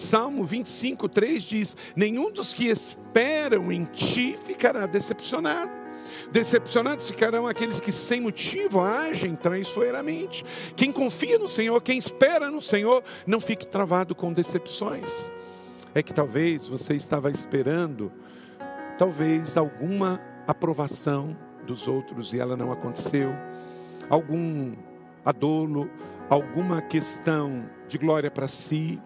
Salmo 0.00 0.44
25, 0.46 1.08
3 1.10 1.42
diz: 1.42 1.76
Nenhum 1.94 2.32
dos 2.32 2.54
que 2.54 2.68
esperam 2.68 3.70
em 3.70 3.84
ti 3.84 4.36
ficará 4.44 4.86
decepcionado. 4.86 5.70
Decepcionados 6.32 7.08
ficarão 7.08 7.46
aqueles 7.46 7.80
que 7.80 7.92
sem 7.92 8.20
motivo 8.20 8.80
agem 8.80 9.36
traiçoeiramente. 9.36 10.42
Quem 10.74 10.90
confia 10.90 11.38
no 11.38 11.46
Senhor, 11.46 11.80
quem 11.82 11.98
espera 11.98 12.50
no 12.50 12.62
Senhor, 12.62 13.04
não 13.26 13.40
fique 13.40 13.66
travado 13.66 14.14
com 14.14 14.32
decepções. 14.32 15.30
É 15.94 16.02
que 16.02 16.14
talvez 16.14 16.66
você 16.66 16.94
estava 16.94 17.30
esperando, 17.30 18.10
talvez 18.96 19.56
alguma 19.56 20.18
aprovação 20.46 21.36
dos 21.66 21.86
outros 21.86 22.32
e 22.32 22.40
ela 22.40 22.56
não 22.56 22.72
aconteceu, 22.72 23.34
algum 24.08 24.72
adolo, 25.24 25.90
alguma 26.30 26.80
questão 26.80 27.68
de 27.86 27.98
glória 27.98 28.30
para 28.30 28.48
si. 28.48 28.98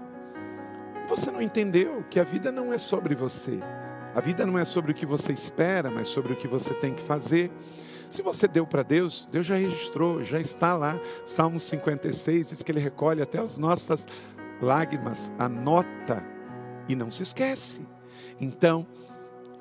Você 1.09 1.31
não 1.31 1.43
entendeu 1.43 2.05
que 2.09 2.19
a 2.19 2.25
vida 2.25 2.51
não 2.51 2.73
é 2.73 2.79
sobre 2.79 3.15
você. 3.15 3.61
A 4.15 4.21
vida 4.21 4.47
não 4.47 4.59
é 4.59 4.65
sobre 4.65 4.93
o 4.93 4.95
que 4.95 5.05
você 5.05 5.33
espera, 5.33 5.91
mas 5.91 6.09
sobre 6.09 6.33
o 6.33 6.37
que 6.37 6.49
você 6.49 6.73
tem 6.73 6.95
que 6.95 7.03
fazer. 7.03 7.51
Se 8.11 8.23
você 8.23 8.47
deu 8.47 8.67
para 8.67 8.83
Deus, 8.83 9.29
Deus 9.31 9.45
já 9.45 9.57
registrou, 9.57 10.23
já 10.23 10.39
está 10.39 10.77
lá. 10.77 10.99
Salmo 11.27 11.59
56 11.59 12.49
diz 12.49 12.63
que 12.63 12.71
Ele 12.71 12.81
recolhe 12.81 13.21
até 13.21 13.39
as 13.39 13.59
nossas 13.59 14.07
lágrimas, 14.63 15.33
anota 15.39 16.25
e 16.89 16.95
não 16.95 17.11
se 17.11 17.23
esquece. 17.23 17.87
Então, 18.41 18.87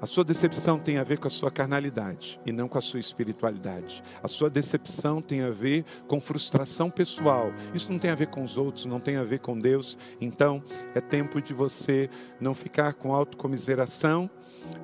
a 0.03 0.05
sua 0.05 0.25
decepção 0.25 0.77
tem 0.77 0.98
a 0.98 1.03
ver 1.03 1.17
com 1.17 1.29
a 1.29 1.31
sua 1.31 1.50
carnalidade 1.50 2.38
e 2.45 2.51
não 2.51 2.67
com 2.67 2.77
a 2.77 2.81
sua 2.81 3.00
espiritualidade. 3.00 4.03
A 4.22 4.27
sua 4.27 4.50
decepção 4.50 5.22
tem 5.22 5.43
a 5.43 5.50
ver 5.50 5.86
com 6.10 6.19
frustração 6.19 6.91
pessoal. 6.91 7.53
Isso 7.74 7.89
não 7.89 7.98
tem 7.98 8.12
a 8.12 8.15
ver 8.15 8.27
com 8.27 8.43
os 8.43 8.57
outros, 8.57 8.86
não 8.86 9.00
tem 9.00 9.15
a 9.15 9.24
ver 9.24 9.39
com 9.39 9.57
Deus. 9.57 9.98
Então, 10.19 10.62
é 10.93 11.00
tempo 11.00 11.41
de 11.41 11.53
você 11.53 12.10
não 12.38 12.53
ficar 12.53 12.95
com 12.95 13.15
autocomiseração 13.15 14.29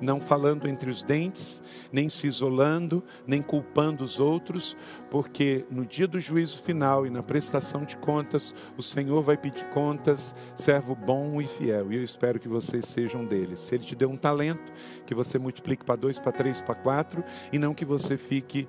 não 0.00 0.20
falando 0.20 0.68
entre 0.68 0.90
os 0.90 1.02
dentes, 1.02 1.62
nem 1.92 2.08
se 2.08 2.26
isolando, 2.26 3.02
nem 3.26 3.42
culpando 3.42 4.04
os 4.04 4.18
outros, 4.18 4.76
porque 5.10 5.64
no 5.70 5.84
dia 5.84 6.06
do 6.06 6.18
juízo 6.20 6.62
final 6.62 7.06
e 7.06 7.10
na 7.10 7.22
prestação 7.22 7.84
de 7.84 7.96
contas, 7.96 8.54
o 8.76 8.82
Senhor 8.82 9.22
vai 9.22 9.36
pedir 9.36 9.64
contas, 9.70 10.34
servo 10.54 10.94
bom 10.94 11.40
e 11.40 11.46
fiel, 11.46 11.92
e 11.92 11.96
eu 11.96 12.02
espero 12.02 12.40
que 12.40 12.48
vocês 12.48 12.86
sejam 12.86 13.24
deles. 13.24 13.60
Se 13.60 13.74
Ele 13.74 13.84
te 13.84 13.94
deu 13.94 14.10
um 14.10 14.16
talento, 14.16 14.72
que 15.06 15.14
você 15.14 15.38
multiplique 15.38 15.84
para 15.84 15.96
dois, 15.96 16.18
para 16.18 16.32
três, 16.32 16.60
para 16.60 16.74
quatro, 16.74 17.24
e 17.52 17.58
não 17.58 17.74
que 17.74 17.84
você 17.84 18.16
fique 18.16 18.68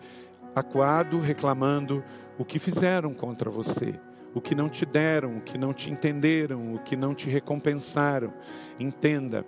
acuado, 0.55 1.19
reclamando 1.19 2.03
o 2.37 2.43
que 2.43 2.59
fizeram 2.59 3.13
contra 3.13 3.49
você 3.49 3.99
o 4.33 4.39
que 4.39 4.55
não 4.55 4.69
te 4.69 4.85
deram, 4.85 5.37
o 5.37 5.41
que 5.41 5.57
não 5.57 5.73
te 5.73 5.91
entenderam, 5.91 6.73
o 6.73 6.79
que 6.79 6.95
não 6.95 7.13
te 7.13 7.29
recompensaram. 7.29 8.33
Entenda, 8.79 9.45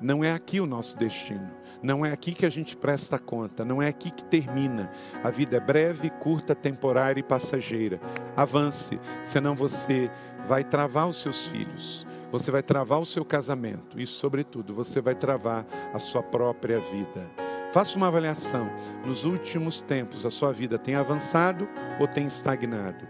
não 0.00 0.24
é 0.24 0.32
aqui 0.32 0.60
o 0.60 0.66
nosso 0.66 0.96
destino. 0.96 1.50
Não 1.82 2.04
é 2.04 2.12
aqui 2.12 2.32
que 2.32 2.46
a 2.46 2.50
gente 2.50 2.76
presta 2.76 3.18
conta. 3.18 3.64
Não 3.64 3.82
é 3.82 3.88
aqui 3.88 4.10
que 4.10 4.24
termina. 4.24 4.90
A 5.22 5.30
vida 5.30 5.58
é 5.58 5.60
breve, 5.60 6.08
curta, 6.08 6.54
temporária 6.54 7.20
e 7.20 7.22
passageira. 7.22 8.00
Avance, 8.36 8.98
senão 9.22 9.54
você 9.54 10.10
vai 10.46 10.64
travar 10.64 11.08
os 11.08 11.20
seus 11.20 11.46
filhos. 11.46 12.06
Você 12.32 12.50
vai 12.50 12.62
travar 12.62 13.00
o 13.00 13.06
seu 13.06 13.24
casamento. 13.24 14.00
E, 14.00 14.06
sobretudo, 14.06 14.74
você 14.74 15.00
vai 15.00 15.14
travar 15.14 15.66
a 15.92 15.98
sua 15.98 16.22
própria 16.22 16.80
vida. 16.80 17.28
Faça 17.72 17.96
uma 17.96 18.08
avaliação. 18.08 18.70
Nos 19.04 19.24
últimos 19.24 19.82
tempos, 19.82 20.24
a 20.24 20.30
sua 20.30 20.52
vida 20.52 20.78
tem 20.78 20.94
avançado 20.94 21.68
ou 21.98 22.08
tem 22.08 22.26
estagnado? 22.26 23.06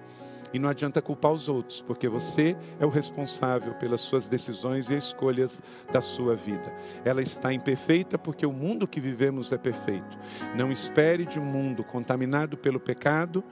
E 0.52 0.59
não 0.59 0.69
adianta 0.69 1.00
culpar 1.00 1.33
os 1.33 1.48
outros, 1.48 1.81
porque 1.81 2.09
você 2.09 2.57
é 2.79 2.87
o 2.87 2.88
responsável 2.88 3.75
pelas 3.75 4.01
suas 4.01 4.29
decisões 4.29 4.90
e 4.90 4.96
escolhas 4.96 5.62
da 5.92 6.01
sua 6.01 6.35
vida. 6.35 6.72
Ela 7.05 7.22
está 7.22 7.53
imperfeita 7.53 8.18
porque 8.18 8.44
o 8.44 8.53
mundo 8.53 8.88
que 8.88 9.01
vivemos 9.01 9.53
é 9.53 9.59
perfeito. 9.59 10.18
Não 10.57 10.72
espere 10.72 11.25
de 11.25 11.38
um 11.38 11.44
mundo 11.44 11.85
contaminado 11.85 12.57
pelo 12.57 12.81
pecado, 12.81 13.44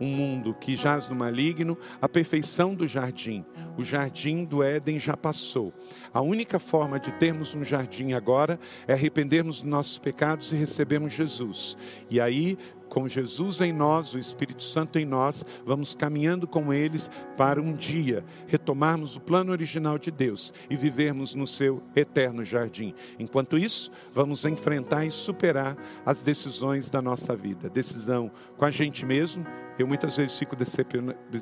um 0.00 0.06
mundo 0.06 0.54
que 0.54 0.76
jaz 0.76 1.08
no 1.08 1.14
maligno, 1.14 1.78
a 2.00 2.08
perfeição 2.08 2.74
do 2.74 2.86
jardim. 2.86 3.44
O 3.76 3.84
jardim 3.84 4.44
do 4.44 4.62
Éden 4.62 4.98
já 4.98 5.16
passou. 5.16 5.72
A 6.12 6.20
única 6.20 6.58
forma 6.58 6.98
de 6.98 7.12
termos 7.12 7.54
um 7.54 7.64
jardim 7.64 8.12
agora 8.12 8.58
é 8.86 8.92
arrependermos 8.92 9.60
dos 9.60 9.70
nossos 9.70 9.98
pecados 9.98 10.52
e 10.52 10.56
recebermos 10.56 11.12
Jesus. 11.12 11.76
E 12.10 12.20
aí 12.20 12.58
com 12.92 13.08
Jesus 13.08 13.62
em 13.62 13.72
nós, 13.72 14.12
o 14.12 14.18
Espírito 14.18 14.62
Santo 14.62 14.98
em 14.98 15.06
nós, 15.06 15.42
vamos 15.64 15.94
caminhando 15.94 16.46
com 16.46 16.74
eles 16.74 17.10
para 17.38 17.58
um 17.58 17.72
dia 17.72 18.22
retomarmos 18.46 19.16
o 19.16 19.20
plano 19.20 19.50
original 19.50 19.98
de 19.98 20.10
Deus 20.10 20.52
e 20.68 20.76
vivermos 20.76 21.34
no 21.34 21.46
seu 21.46 21.82
eterno 21.96 22.44
jardim. 22.44 22.92
Enquanto 23.18 23.56
isso, 23.56 23.90
vamos 24.12 24.44
enfrentar 24.44 25.06
e 25.06 25.10
superar 25.10 25.74
as 26.04 26.22
decisões 26.22 26.90
da 26.90 27.00
nossa 27.00 27.34
vida. 27.34 27.70
Decisão 27.70 28.30
com 28.58 28.66
a 28.66 28.70
gente 28.70 29.06
mesmo. 29.06 29.46
Eu 29.78 29.86
muitas 29.86 30.14
vezes 30.14 30.38
fico 30.38 30.54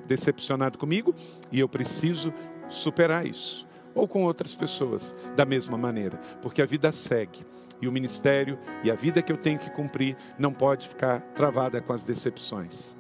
decepcionado 0.06 0.78
comigo 0.78 1.12
e 1.50 1.58
eu 1.58 1.68
preciso 1.68 2.32
superar 2.68 3.26
isso. 3.26 3.66
Ou 3.92 4.06
com 4.06 4.22
outras 4.22 4.54
pessoas, 4.54 5.12
da 5.34 5.44
mesma 5.44 5.76
maneira, 5.76 6.16
porque 6.40 6.62
a 6.62 6.66
vida 6.66 6.92
segue 6.92 7.44
e 7.80 7.88
o 7.88 7.92
ministério 7.92 8.58
e 8.84 8.90
a 8.90 8.94
vida 8.94 9.22
que 9.22 9.32
eu 9.32 9.36
tenho 9.36 9.58
que 9.58 9.70
cumprir 9.70 10.16
não 10.38 10.52
pode 10.52 10.88
ficar 10.88 11.20
travada 11.34 11.80
com 11.80 11.92
as 11.92 12.04
decepções. 12.04 12.96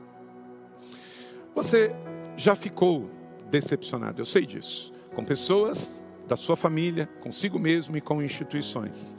Você 1.54 1.94
já 2.36 2.54
ficou 2.54 3.10
decepcionado, 3.50 4.20
eu 4.20 4.26
sei 4.26 4.46
disso, 4.46 4.92
com 5.14 5.24
pessoas 5.24 6.02
da 6.26 6.36
sua 6.36 6.56
família, 6.56 7.08
consigo 7.20 7.58
mesmo 7.58 7.96
e 7.96 8.00
com 8.00 8.22
instituições. 8.22 9.16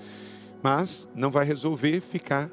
Mas 0.63 1.09
não 1.13 1.29
vai 1.29 1.45
resolver 1.45 1.99
ficar 1.99 2.49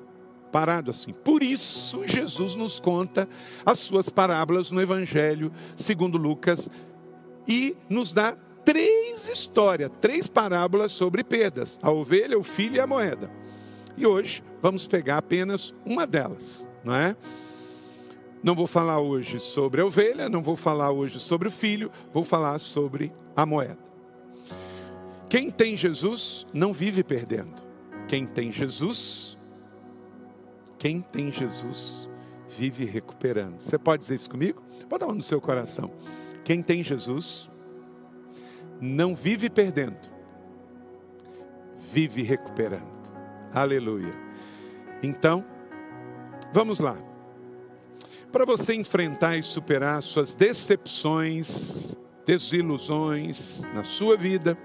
parado 0.50 0.90
assim. 0.90 1.12
Por 1.12 1.42
isso, 1.42 2.06
Jesus 2.06 2.56
nos 2.56 2.80
conta 2.80 3.28
as 3.64 3.78
suas 3.78 4.08
parábolas 4.08 4.70
no 4.70 4.80
Evangelho, 4.80 5.52
segundo 5.76 6.18
Lucas, 6.18 6.68
e 7.46 7.76
nos 7.88 8.12
dá 8.12 8.36
três 8.68 9.26
histórias, 9.26 9.90
três 9.98 10.28
parábolas 10.28 10.92
sobre 10.92 11.24
perdas: 11.24 11.78
a 11.82 11.90
ovelha, 11.90 12.38
o 12.38 12.42
filho 12.42 12.76
e 12.76 12.80
a 12.80 12.86
moeda. 12.86 13.30
E 13.96 14.06
hoje 14.06 14.44
vamos 14.60 14.86
pegar 14.86 15.16
apenas 15.16 15.72
uma 15.86 16.06
delas, 16.06 16.68
não 16.84 16.94
é? 16.94 17.16
Não 18.42 18.54
vou 18.54 18.66
falar 18.66 19.00
hoje 19.00 19.40
sobre 19.40 19.80
a 19.80 19.86
ovelha, 19.86 20.28
não 20.28 20.42
vou 20.42 20.54
falar 20.54 20.90
hoje 20.90 21.18
sobre 21.18 21.48
o 21.48 21.50
filho, 21.50 21.90
vou 22.12 22.24
falar 22.24 22.58
sobre 22.58 23.10
a 23.34 23.46
moeda. 23.46 23.78
Quem 25.30 25.50
tem 25.50 25.74
Jesus 25.74 26.46
não 26.52 26.70
vive 26.70 27.02
perdendo. 27.02 27.62
Quem 28.06 28.26
tem 28.26 28.52
Jesus, 28.52 29.38
quem 30.78 31.00
tem 31.00 31.32
Jesus 31.32 32.06
vive 32.46 32.84
recuperando. 32.84 33.60
Você 33.60 33.78
pode 33.78 34.02
dizer 34.02 34.16
isso 34.16 34.28
comigo? 34.28 34.62
Bota 34.90 35.06
a 35.06 35.08
mão 35.08 35.16
no 35.16 35.22
seu 35.22 35.40
coração. 35.40 35.90
Quem 36.44 36.62
tem 36.62 36.82
Jesus 36.82 37.50
não 38.80 39.14
vive 39.14 39.50
perdendo, 39.50 39.98
vive 41.92 42.22
recuperando. 42.22 42.98
Aleluia. 43.52 44.12
Então, 45.02 45.44
vamos 46.52 46.78
lá. 46.78 46.96
Para 48.30 48.44
você 48.44 48.74
enfrentar 48.74 49.36
e 49.36 49.42
superar 49.42 50.02
suas 50.02 50.34
decepções, 50.34 51.96
desilusões 52.26 53.62
na 53.74 53.84
sua 53.84 54.16
vida, 54.16 54.56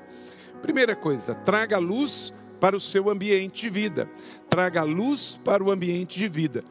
primeira 0.62 0.96
coisa, 0.96 1.34
traga 1.34 1.78
luz 1.78 2.34
para 2.60 2.76
o 2.76 2.82
seu 2.82 3.10
ambiente 3.10 3.62
de 3.62 3.70
vida. 3.70 4.10
Traga 4.50 4.84
luz 4.84 5.40
para 5.44 5.64
o 5.64 5.72
ambiente 5.72 6.20
de 6.20 6.28
vida. 6.28 6.64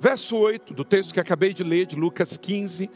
Verso 0.00 0.36
8 0.36 0.74
do 0.74 0.84
texto 0.84 1.14
que 1.14 1.20
acabei 1.20 1.52
de 1.52 1.64
ler, 1.64 1.86
de 1.86 1.96
Lucas 1.96 2.36
15: 2.36 2.90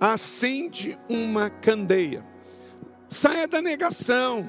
acende 0.00 0.98
uma 1.08 1.48
candeia 1.48 2.33
Saia 3.14 3.46
da 3.46 3.62
negação, 3.62 4.44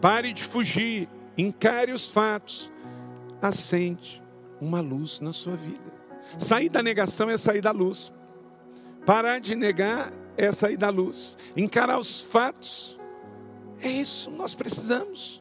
pare 0.00 0.32
de 0.32 0.42
fugir, 0.42 1.08
encare 1.38 1.92
os 1.92 2.08
fatos, 2.08 2.68
acende 3.40 4.20
uma 4.60 4.80
luz 4.80 5.20
na 5.20 5.32
sua 5.32 5.54
vida. 5.54 5.92
Sair 6.36 6.68
da 6.68 6.82
negação 6.82 7.30
é 7.30 7.36
sair 7.36 7.60
da 7.60 7.70
luz. 7.70 8.12
Parar 9.06 9.38
de 9.38 9.54
negar 9.54 10.12
é 10.36 10.50
sair 10.50 10.76
da 10.76 10.90
luz. 10.90 11.38
Encarar 11.56 11.96
os 11.96 12.22
fatos 12.22 12.98
é 13.80 13.88
isso, 13.88 14.32
nós 14.32 14.52
precisamos. 14.52 15.40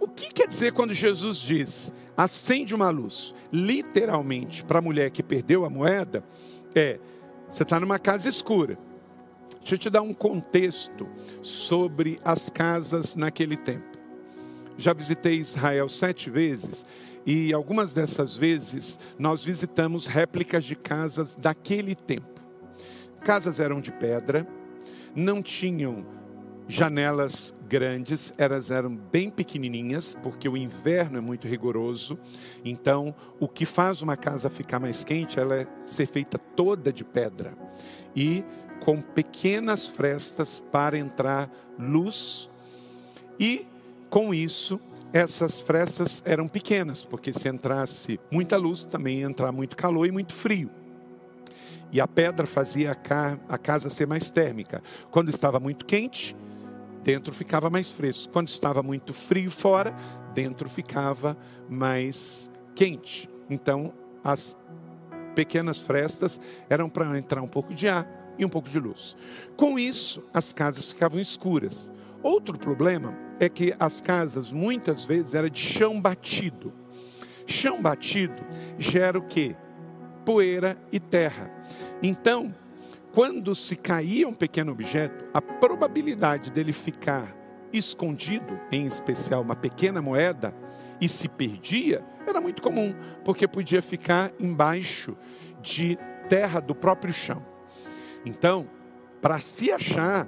O 0.00 0.08
que 0.08 0.32
quer 0.32 0.48
dizer 0.48 0.72
quando 0.72 0.94
Jesus 0.94 1.36
diz 1.36 1.92
acende 2.16 2.74
uma 2.74 2.88
luz? 2.88 3.34
Literalmente, 3.52 4.64
para 4.64 4.78
a 4.78 4.82
mulher 4.82 5.10
que 5.10 5.22
perdeu 5.22 5.66
a 5.66 5.70
moeda, 5.70 6.24
é 6.74 6.98
você 7.50 7.62
está 7.62 7.78
numa 7.78 7.98
casa 7.98 8.26
escura. 8.26 8.78
Deixa 9.64 9.76
eu 9.76 9.78
te 9.78 9.88
dar 9.88 10.02
um 10.02 10.12
contexto 10.12 11.08
sobre 11.40 12.20
as 12.22 12.50
casas 12.50 13.16
naquele 13.16 13.56
tempo. 13.56 13.96
Já 14.76 14.92
visitei 14.92 15.36
Israel 15.36 15.88
sete 15.88 16.28
vezes 16.28 16.84
e 17.24 17.50
algumas 17.50 17.94
dessas 17.94 18.36
vezes 18.36 19.00
nós 19.18 19.42
visitamos 19.42 20.06
réplicas 20.06 20.64
de 20.64 20.76
casas 20.76 21.34
daquele 21.34 21.94
tempo. 21.94 22.42
Casas 23.22 23.58
eram 23.58 23.80
de 23.80 23.90
pedra, 23.90 24.46
não 25.16 25.42
tinham 25.42 26.04
janelas 26.68 27.54
grandes, 27.66 28.34
elas 28.36 28.70
eram 28.70 28.94
bem 28.94 29.30
pequenininhas, 29.30 30.14
porque 30.22 30.46
o 30.46 30.58
inverno 30.58 31.16
é 31.16 31.20
muito 31.22 31.48
rigoroso. 31.48 32.18
Então, 32.62 33.14
o 33.40 33.48
que 33.48 33.64
faz 33.64 34.02
uma 34.02 34.16
casa 34.16 34.50
ficar 34.50 34.78
mais 34.78 35.04
quente, 35.04 35.40
ela 35.40 35.56
é 35.56 35.66
ser 35.86 36.04
feita 36.04 36.38
toda 36.38 36.92
de 36.92 37.02
pedra 37.02 37.54
e 38.14 38.44
com 38.84 39.00
pequenas 39.00 39.88
frestas 39.88 40.62
para 40.70 40.98
entrar 40.98 41.50
luz. 41.78 42.50
E 43.40 43.66
com 44.10 44.34
isso, 44.34 44.78
essas 45.12 45.60
frestas 45.60 46.22
eram 46.24 46.46
pequenas, 46.46 47.04
porque 47.04 47.32
se 47.32 47.48
entrasse 47.48 48.20
muita 48.30 48.56
luz, 48.56 48.84
também 48.84 49.20
ia 49.20 49.26
entrar 49.26 49.50
muito 49.52 49.76
calor 49.76 50.06
e 50.06 50.12
muito 50.12 50.34
frio. 50.34 50.70
E 51.90 52.00
a 52.00 52.06
pedra 52.06 52.46
fazia 52.46 52.90
a 53.48 53.58
casa 53.58 53.88
ser 53.88 54.06
mais 54.06 54.30
térmica. 54.30 54.82
Quando 55.10 55.30
estava 55.30 55.58
muito 55.58 55.86
quente, 55.86 56.36
dentro 57.02 57.32
ficava 57.32 57.70
mais 57.70 57.90
fresco. 57.90 58.32
Quando 58.32 58.48
estava 58.48 58.82
muito 58.82 59.12
frio 59.12 59.50
fora, 59.50 59.94
dentro 60.34 60.68
ficava 60.68 61.36
mais 61.68 62.50
quente. 62.74 63.30
Então, 63.48 63.94
as 64.24 64.56
pequenas 65.34 65.80
frestas 65.80 66.40
eram 66.68 66.88
para 66.88 67.18
entrar 67.18 67.42
um 67.42 67.48
pouco 67.48 67.74
de 67.74 67.88
ar 67.88 68.06
e 68.38 68.44
um 68.44 68.48
pouco 68.48 68.68
de 68.68 68.78
luz. 68.78 69.16
Com 69.56 69.78
isso, 69.78 70.24
as 70.32 70.52
casas 70.52 70.90
ficavam 70.90 71.20
escuras. 71.20 71.92
Outro 72.22 72.58
problema 72.58 73.14
é 73.38 73.48
que 73.48 73.74
as 73.78 74.00
casas 74.00 74.50
muitas 74.50 75.04
vezes 75.04 75.34
eram 75.34 75.48
de 75.48 75.60
chão 75.60 76.00
batido. 76.00 76.72
Chão 77.46 77.82
batido 77.82 78.42
gera 78.78 79.18
o 79.18 79.22
quê? 79.22 79.54
Poeira 80.24 80.78
e 80.90 80.98
terra. 80.98 81.50
Então, 82.02 82.54
quando 83.12 83.54
se 83.54 83.76
caía 83.76 84.26
um 84.26 84.34
pequeno 84.34 84.72
objeto, 84.72 85.26
a 85.34 85.40
probabilidade 85.40 86.50
dele 86.50 86.72
ficar 86.72 87.43
escondido, 87.76 88.58
em 88.70 88.86
especial 88.86 89.42
uma 89.42 89.56
pequena 89.56 90.00
moeda, 90.00 90.54
e 91.00 91.08
se 91.08 91.28
perdia, 91.28 92.04
era 92.26 92.40
muito 92.40 92.62
comum, 92.62 92.94
porque 93.24 93.46
podia 93.46 93.82
ficar 93.82 94.32
embaixo 94.38 95.16
de 95.60 95.98
terra 96.28 96.60
do 96.60 96.74
próprio 96.74 97.12
chão. 97.12 97.44
Então, 98.24 98.66
para 99.20 99.38
se 99.40 99.70
achar, 99.70 100.26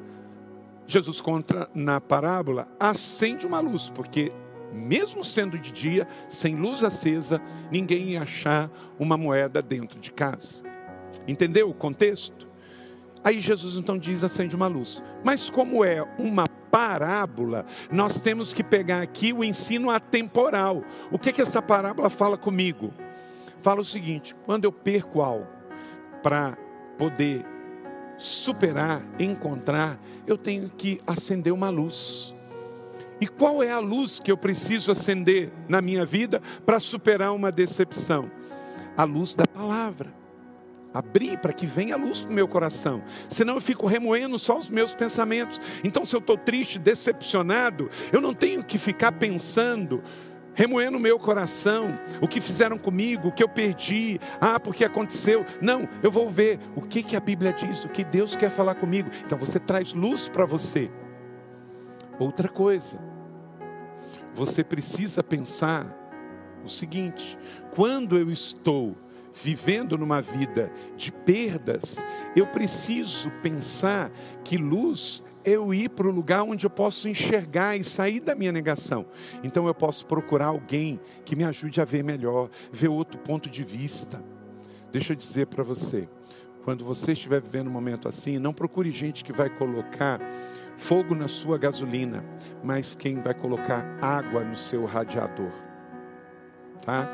Jesus 0.86 1.20
conta 1.20 1.70
na 1.74 2.00
parábola, 2.00 2.68
acende 2.78 3.46
uma 3.46 3.60
luz, 3.60 3.90
porque 3.90 4.32
mesmo 4.72 5.24
sendo 5.24 5.58
de 5.58 5.72
dia, 5.72 6.06
sem 6.28 6.56
luz 6.56 6.82
acesa, 6.82 7.40
ninguém 7.70 8.10
ia 8.10 8.22
achar 8.22 8.70
uma 8.98 9.16
moeda 9.16 9.62
dentro 9.62 9.98
de 9.98 10.12
casa. 10.12 10.62
Entendeu 11.26 11.70
o 11.70 11.74
contexto? 11.74 12.45
Aí 13.26 13.40
Jesus 13.40 13.76
então 13.76 13.98
diz: 13.98 14.22
acende 14.22 14.54
uma 14.54 14.68
luz. 14.68 15.02
Mas 15.24 15.50
como 15.50 15.84
é 15.84 16.00
uma 16.16 16.46
parábola, 16.70 17.66
nós 17.90 18.20
temos 18.20 18.54
que 18.54 18.62
pegar 18.62 19.02
aqui 19.02 19.32
o 19.32 19.42
ensino 19.42 19.90
atemporal. 19.90 20.84
O 21.10 21.18
que 21.18 21.32
que 21.32 21.42
essa 21.42 21.60
parábola 21.60 22.08
fala 22.08 22.38
comigo? 22.38 22.94
Fala 23.62 23.80
o 23.80 23.84
seguinte: 23.84 24.32
quando 24.46 24.64
eu 24.64 24.70
perco 24.70 25.22
algo 25.22 25.48
para 26.22 26.56
poder 26.96 27.44
superar, 28.16 29.02
encontrar, 29.18 29.98
eu 30.24 30.38
tenho 30.38 30.70
que 30.70 31.00
acender 31.04 31.52
uma 31.52 31.68
luz. 31.68 32.32
E 33.20 33.26
qual 33.26 33.60
é 33.60 33.72
a 33.72 33.80
luz 33.80 34.20
que 34.20 34.30
eu 34.30 34.36
preciso 34.36 34.92
acender 34.92 35.50
na 35.68 35.82
minha 35.82 36.06
vida 36.06 36.40
para 36.64 36.78
superar 36.78 37.34
uma 37.34 37.50
decepção? 37.50 38.30
A 38.96 39.02
luz 39.02 39.34
da 39.34 39.48
palavra 39.48 40.14
abrir 40.98 41.38
para 41.38 41.52
que 41.52 41.66
venha 41.66 41.96
luz 41.96 42.20
para 42.20 42.30
o 42.30 42.34
meu 42.34 42.48
coração. 42.48 43.02
Senão 43.28 43.54
eu 43.54 43.60
fico 43.60 43.86
remoendo 43.86 44.38
só 44.38 44.58
os 44.58 44.70
meus 44.70 44.94
pensamentos. 44.94 45.60
Então, 45.84 46.04
se 46.04 46.14
eu 46.14 46.20
estou 46.20 46.36
triste, 46.36 46.78
decepcionado, 46.78 47.90
eu 48.12 48.20
não 48.20 48.34
tenho 48.34 48.64
que 48.64 48.78
ficar 48.78 49.12
pensando, 49.12 50.02
remoendo 50.54 50.96
o 50.96 51.00
meu 51.00 51.18
coração, 51.18 51.98
o 52.20 52.26
que 52.26 52.40
fizeram 52.40 52.78
comigo, 52.78 53.28
o 53.28 53.32
que 53.32 53.42
eu 53.42 53.48
perdi, 53.48 54.18
ah, 54.40 54.58
porque 54.58 54.84
aconteceu. 54.84 55.44
Não, 55.60 55.88
eu 56.02 56.10
vou 56.10 56.30
ver 56.30 56.58
o 56.74 56.80
que, 56.80 57.02
que 57.02 57.14
a 57.14 57.20
Bíblia 57.20 57.52
diz, 57.52 57.84
o 57.84 57.88
que 57.88 58.02
Deus 58.02 58.34
quer 58.34 58.50
falar 58.50 58.74
comigo. 58.76 59.10
Então 59.24 59.36
você 59.36 59.60
traz 59.60 59.92
luz 59.92 60.28
para 60.28 60.46
você. 60.46 60.90
Outra 62.18 62.48
coisa, 62.48 62.98
você 64.34 64.64
precisa 64.64 65.22
pensar 65.22 65.94
o 66.64 66.68
seguinte: 66.68 67.38
quando 67.74 68.16
eu 68.16 68.30
estou 68.30 68.96
vivendo 69.42 69.98
numa 69.98 70.22
vida 70.22 70.72
de 70.96 71.12
perdas, 71.12 71.96
eu 72.34 72.46
preciso 72.46 73.30
pensar 73.42 74.10
que 74.42 74.56
luz 74.56 75.22
é 75.44 75.50
eu 75.50 75.72
ir 75.72 75.90
para 75.90 76.08
o 76.08 76.10
lugar 76.10 76.42
onde 76.42 76.66
eu 76.66 76.70
posso 76.70 77.08
enxergar 77.08 77.76
e 77.76 77.84
sair 77.84 78.18
da 78.18 78.34
minha 78.34 78.50
negação. 78.50 79.06
Então 79.44 79.68
eu 79.68 79.74
posso 79.74 80.04
procurar 80.06 80.46
alguém 80.46 80.98
que 81.24 81.36
me 81.36 81.44
ajude 81.44 81.80
a 81.80 81.84
ver 81.84 82.02
melhor, 82.02 82.50
ver 82.72 82.88
outro 82.88 83.18
ponto 83.20 83.48
de 83.48 83.62
vista. 83.62 84.20
Deixa 84.90 85.12
eu 85.12 85.16
dizer 85.16 85.46
para 85.46 85.62
você, 85.62 86.08
quando 86.64 86.84
você 86.84 87.12
estiver 87.12 87.40
vivendo 87.40 87.68
um 87.68 87.72
momento 87.72 88.08
assim, 88.08 88.38
não 88.38 88.52
procure 88.52 88.90
gente 88.90 89.22
que 89.22 89.32
vai 89.32 89.48
colocar 89.48 90.20
fogo 90.76 91.14
na 91.14 91.28
sua 91.28 91.56
gasolina, 91.56 92.24
mas 92.64 92.96
quem 92.96 93.20
vai 93.20 93.34
colocar 93.34 93.98
água 94.02 94.42
no 94.42 94.56
seu 94.56 94.84
radiador. 94.84 95.52
Tá? 96.84 97.08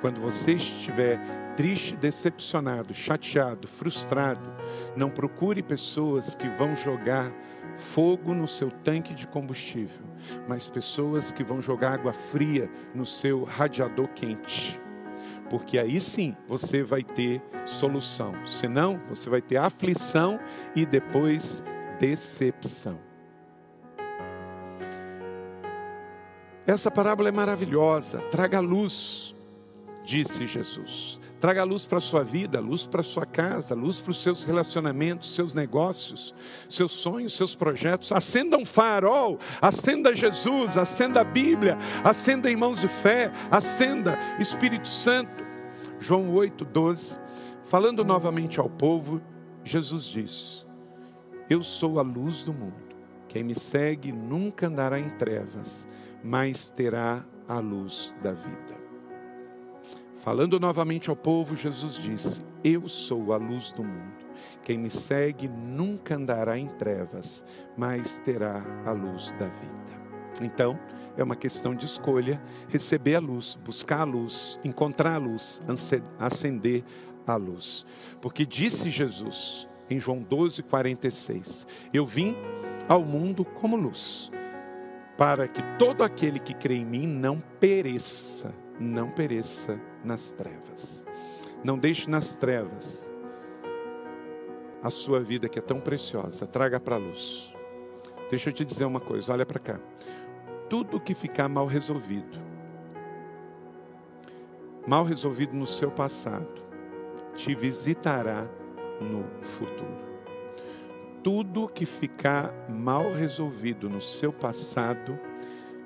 Quando 0.00 0.20
você 0.20 0.54
estiver 0.54 1.45
triste, 1.56 1.96
decepcionado, 1.96 2.92
chateado, 2.92 3.66
frustrado, 3.66 4.54
não 4.94 5.10
procure 5.10 5.62
pessoas 5.62 6.34
que 6.34 6.48
vão 6.50 6.76
jogar 6.76 7.32
fogo 7.76 8.34
no 8.34 8.46
seu 8.46 8.70
tanque 8.70 9.14
de 9.14 9.26
combustível, 9.26 10.06
mas 10.48 10.68
pessoas 10.68 11.32
que 11.32 11.42
vão 11.42 11.60
jogar 11.60 11.92
água 11.92 12.12
fria 12.12 12.70
no 12.94 13.06
seu 13.06 13.44
radiador 13.44 14.08
quente. 14.08 14.80
Porque 15.48 15.78
aí 15.78 16.00
sim 16.00 16.36
você 16.48 16.82
vai 16.82 17.02
ter 17.02 17.40
solução. 17.64 18.34
Senão, 18.44 19.00
você 19.08 19.30
vai 19.30 19.40
ter 19.40 19.56
aflição 19.56 20.40
e 20.74 20.84
depois 20.84 21.62
decepção. 21.98 22.98
Essa 26.66 26.90
parábola 26.90 27.28
é 27.28 27.32
maravilhosa, 27.32 28.18
traga 28.22 28.58
luz, 28.58 29.36
disse 30.04 30.48
Jesus. 30.48 31.20
Traga 31.38 31.64
luz 31.64 31.84
para 31.84 31.98
a 31.98 32.00
sua 32.00 32.24
vida, 32.24 32.60
luz 32.60 32.86
para 32.86 33.00
a 33.00 33.04
sua 33.04 33.26
casa, 33.26 33.74
luz 33.74 34.00
para 34.00 34.10
os 34.10 34.22
seus 34.22 34.42
relacionamentos, 34.42 35.34
seus 35.34 35.52
negócios, 35.52 36.34
seus 36.68 36.92
sonhos, 36.92 37.34
seus 37.34 37.54
projetos. 37.54 38.10
Acenda 38.10 38.56
um 38.56 38.64
farol, 38.64 39.38
acenda 39.60 40.14
Jesus, 40.14 40.76
acenda 40.76 41.20
a 41.20 41.24
Bíblia, 41.24 41.76
acenda 42.02 42.50
irmãos 42.50 42.80
de 42.80 42.88
fé, 42.88 43.30
acenda 43.50 44.18
Espírito 44.38 44.88
Santo. 44.88 45.44
João 46.00 46.32
8, 46.32 46.64
12. 46.64 47.18
Falando 47.64 48.04
novamente 48.04 48.58
ao 48.58 48.70
povo, 48.70 49.20
Jesus 49.62 50.04
diz: 50.04 50.66
Eu 51.50 51.62
sou 51.62 51.98
a 51.98 52.02
luz 52.02 52.42
do 52.42 52.52
mundo. 52.52 52.86
Quem 53.28 53.42
me 53.42 53.54
segue 53.54 54.12
nunca 54.12 54.68
andará 54.68 54.98
em 54.98 55.10
trevas, 55.10 55.86
mas 56.24 56.70
terá 56.70 57.24
a 57.46 57.58
luz 57.58 58.14
da 58.22 58.32
vida. 58.32 58.75
Falando 60.26 60.58
novamente 60.58 61.08
ao 61.08 61.14
povo, 61.14 61.54
Jesus 61.54 61.94
disse: 61.94 62.44
Eu 62.64 62.88
sou 62.88 63.32
a 63.32 63.36
luz 63.36 63.70
do 63.70 63.84
mundo. 63.84 64.26
Quem 64.64 64.76
me 64.76 64.90
segue 64.90 65.46
nunca 65.46 66.16
andará 66.16 66.58
em 66.58 66.66
trevas, 66.66 67.44
mas 67.76 68.18
terá 68.24 68.60
a 68.84 68.90
luz 68.90 69.30
da 69.38 69.46
vida. 69.46 70.42
Então, 70.42 70.76
é 71.16 71.22
uma 71.22 71.36
questão 71.36 71.76
de 71.76 71.86
escolha 71.86 72.42
receber 72.68 73.14
a 73.14 73.20
luz, 73.20 73.56
buscar 73.64 74.00
a 74.00 74.04
luz, 74.04 74.58
encontrar 74.64 75.14
a 75.14 75.18
luz, 75.18 75.60
acender 76.18 76.82
a 77.24 77.36
luz. 77.36 77.86
Porque 78.20 78.44
disse 78.44 78.90
Jesus 78.90 79.68
em 79.88 80.00
João 80.00 80.24
12, 80.24 80.60
46: 80.64 81.68
Eu 81.94 82.04
vim 82.04 82.34
ao 82.88 83.04
mundo 83.04 83.44
como 83.44 83.76
luz, 83.76 84.32
para 85.16 85.46
que 85.46 85.62
todo 85.78 86.02
aquele 86.02 86.40
que 86.40 86.52
crê 86.52 86.78
em 86.78 86.84
mim 86.84 87.06
não 87.06 87.40
pereça, 87.60 88.52
não 88.78 89.10
pereça 89.10 89.80
nas 90.04 90.30
trevas. 90.32 91.04
Não 91.64 91.78
deixe 91.78 92.08
nas 92.08 92.34
trevas 92.34 93.10
a 94.82 94.90
sua 94.90 95.20
vida 95.20 95.48
que 95.48 95.58
é 95.58 95.62
tão 95.62 95.80
preciosa. 95.80 96.46
Traga 96.46 96.78
para 96.78 96.96
a 96.96 96.98
luz. 96.98 97.54
Deixa 98.30 98.50
eu 98.50 98.52
te 98.52 98.64
dizer 98.64 98.84
uma 98.84 99.00
coisa, 99.00 99.32
olha 99.32 99.46
para 99.46 99.58
cá. 99.58 99.80
tudo 100.68 101.00
que 101.00 101.14
ficar 101.14 101.48
mal 101.48 101.66
resolvido, 101.66 102.38
mal 104.86 105.04
resolvido 105.04 105.54
no 105.54 105.66
seu 105.66 105.90
passado, 105.90 106.62
te 107.34 107.54
visitará 107.54 108.48
no 109.00 109.24
futuro. 109.42 110.06
Tudo 111.22 111.68
que 111.68 111.84
ficar 111.84 112.52
mal 112.68 113.12
resolvido 113.12 113.88
no 113.88 114.00
seu 114.00 114.32
passado, 114.32 115.18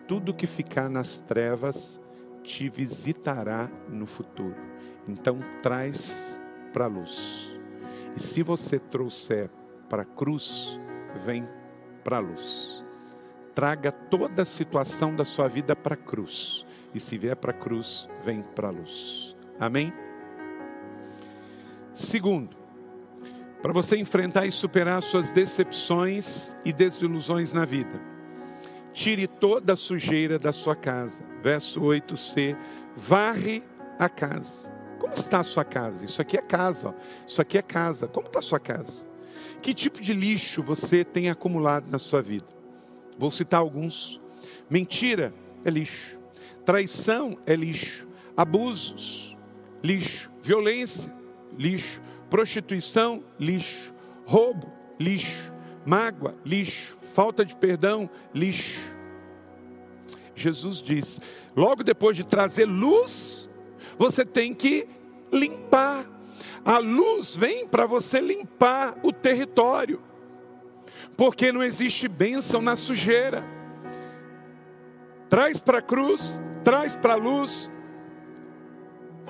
tudo 0.07 0.35
que 0.35 0.47
ficar 0.47 0.89
nas 0.89 1.21
trevas, 1.21 2.01
te 2.43 2.69
visitará 2.69 3.71
no 3.89 4.07
futuro. 4.07 4.57
Então 5.07 5.41
traz 5.63 6.41
para 6.73 6.85
a 6.85 6.89
luz. 6.89 7.51
E 8.17 8.23
se 8.23 8.43
você 8.43 8.79
trouxer 8.79 9.51
para 9.89 10.03
a 10.03 10.05
cruz, 10.05 10.79
vem 11.25 11.49
para 12.05 12.17
a 12.17 12.21
luz. 12.21 12.85
Traga 13.55 13.93
toda 13.93 14.43
a 14.43 14.47
situação 14.47 15.15
da 15.15 15.25
sua 15.25 15.49
vida 15.49 15.75
para 15.75 15.95
a 15.95 15.97
cruz. 15.97 16.65
E 16.95 17.01
se 17.01 17.19
vier 17.19 17.37
para 17.37 17.51
a 17.51 17.55
cruz, 17.55 18.09
vem 18.23 18.43
para 18.43 18.69
a 18.69 18.71
luz. 18.71 19.37
Amém? 19.59 19.93
Segundo, 21.93 22.57
para 23.61 23.73
você 23.73 23.97
enfrentar 23.97 24.47
e 24.47 24.53
superar 24.53 25.03
suas 25.03 25.33
decepções 25.33 26.57
e 26.65 26.73
desilusões 26.73 27.53
na 27.53 27.65
vida, 27.65 28.01
tire 28.93 29.27
toda 29.27 29.73
a 29.73 29.77
sujeira 29.77 30.39
da 30.39 30.53
sua 30.53 30.75
casa. 30.77 31.23
Verso 31.43 31.81
8c: 31.81 32.57
varre 32.97 33.63
a 33.99 34.09
casa. 34.09 34.73
Como 34.99 35.15
está 35.15 35.41
a 35.41 35.45
sua 35.45 35.65
casa? 35.65 36.05
Isso 36.05 36.21
aqui 36.21 36.37
é 36.37 36.43
casa, 36.43 36.89
ó. 36.89 36.95
isso 37.27 37.41
aqui 37.41 37.59
é 37.59 37.63
casa. 37.63 38.07
Como 38.07 38.27
está 38.27 38.39
a 38.39 38.43
sua 38.43 38.61
casa? 38.61 39.09
Que 39.63 39.75
tipo 39.75 40.01
de 40.01 40.13
lixo 40.13 40.63
você 40.63 41.05
tem 41.05 41.31
acumulado 41.31 41.91
na 41.91 41.99
sua 41.99 42.23
vida? 42.23 42.47
Vou 43.19 43.31
citar 43.31 43.61
alguns. 43.61 44.21
Mentira 44.69 45.35
é 45.65 45.71
lixo, 45.71 46.19
traição 46.65 47.39
é 47.45 47.55
lixo, 47.55 48.07
abusos, 48.37 49.37
lixo, 49.83 50.31
violência, 50.43 51.13
lixo, 51.59 52.01
prostituição, 52.31 53.23
lixo, 53.39 53.93
roubo, 54.25 54.73
lixo, 54.99 55.53
mágoa, 55.85 56.35
lixo, 56.45 56.97
falta 57.15 57.45
de 57.45 57.57
perdão, 57.57 58.09
lixo. 58.35 58.91
Jesus 60.35 60.81
diz: 60.81 61.21
logo 61.55 61.83
depois 61.85 62.17
de 62.17 62.25
trazer 62.25 62.65
luz, 62.65 63.49
você 63.99 64.25
tem 64.25 64.55
que 64.55 64.89
limpar. 65.33 66.07
A 66.65 66.79
luz 66.79 67.37
vem 67.37 67.67
para 67.67 67.87
você 67.87 68.21
limpar 68.21 68.99
o 69.03 69.13
território, 69.13 70.01
porque 71.17 71.53
não 71.53 71.63
existe 71.63 72.07
bênção 72.09 72.61
na 72.61 72.77
sujeira. 72.77 73.45
Traz 75.29 75.61
para 75.61 75.79
a 75.79 75.83
cruz, 75.83 76.41
traz 76.65 76.97
para 76.97 77.15
a 77.15 77.17
luz, 77.17 77.71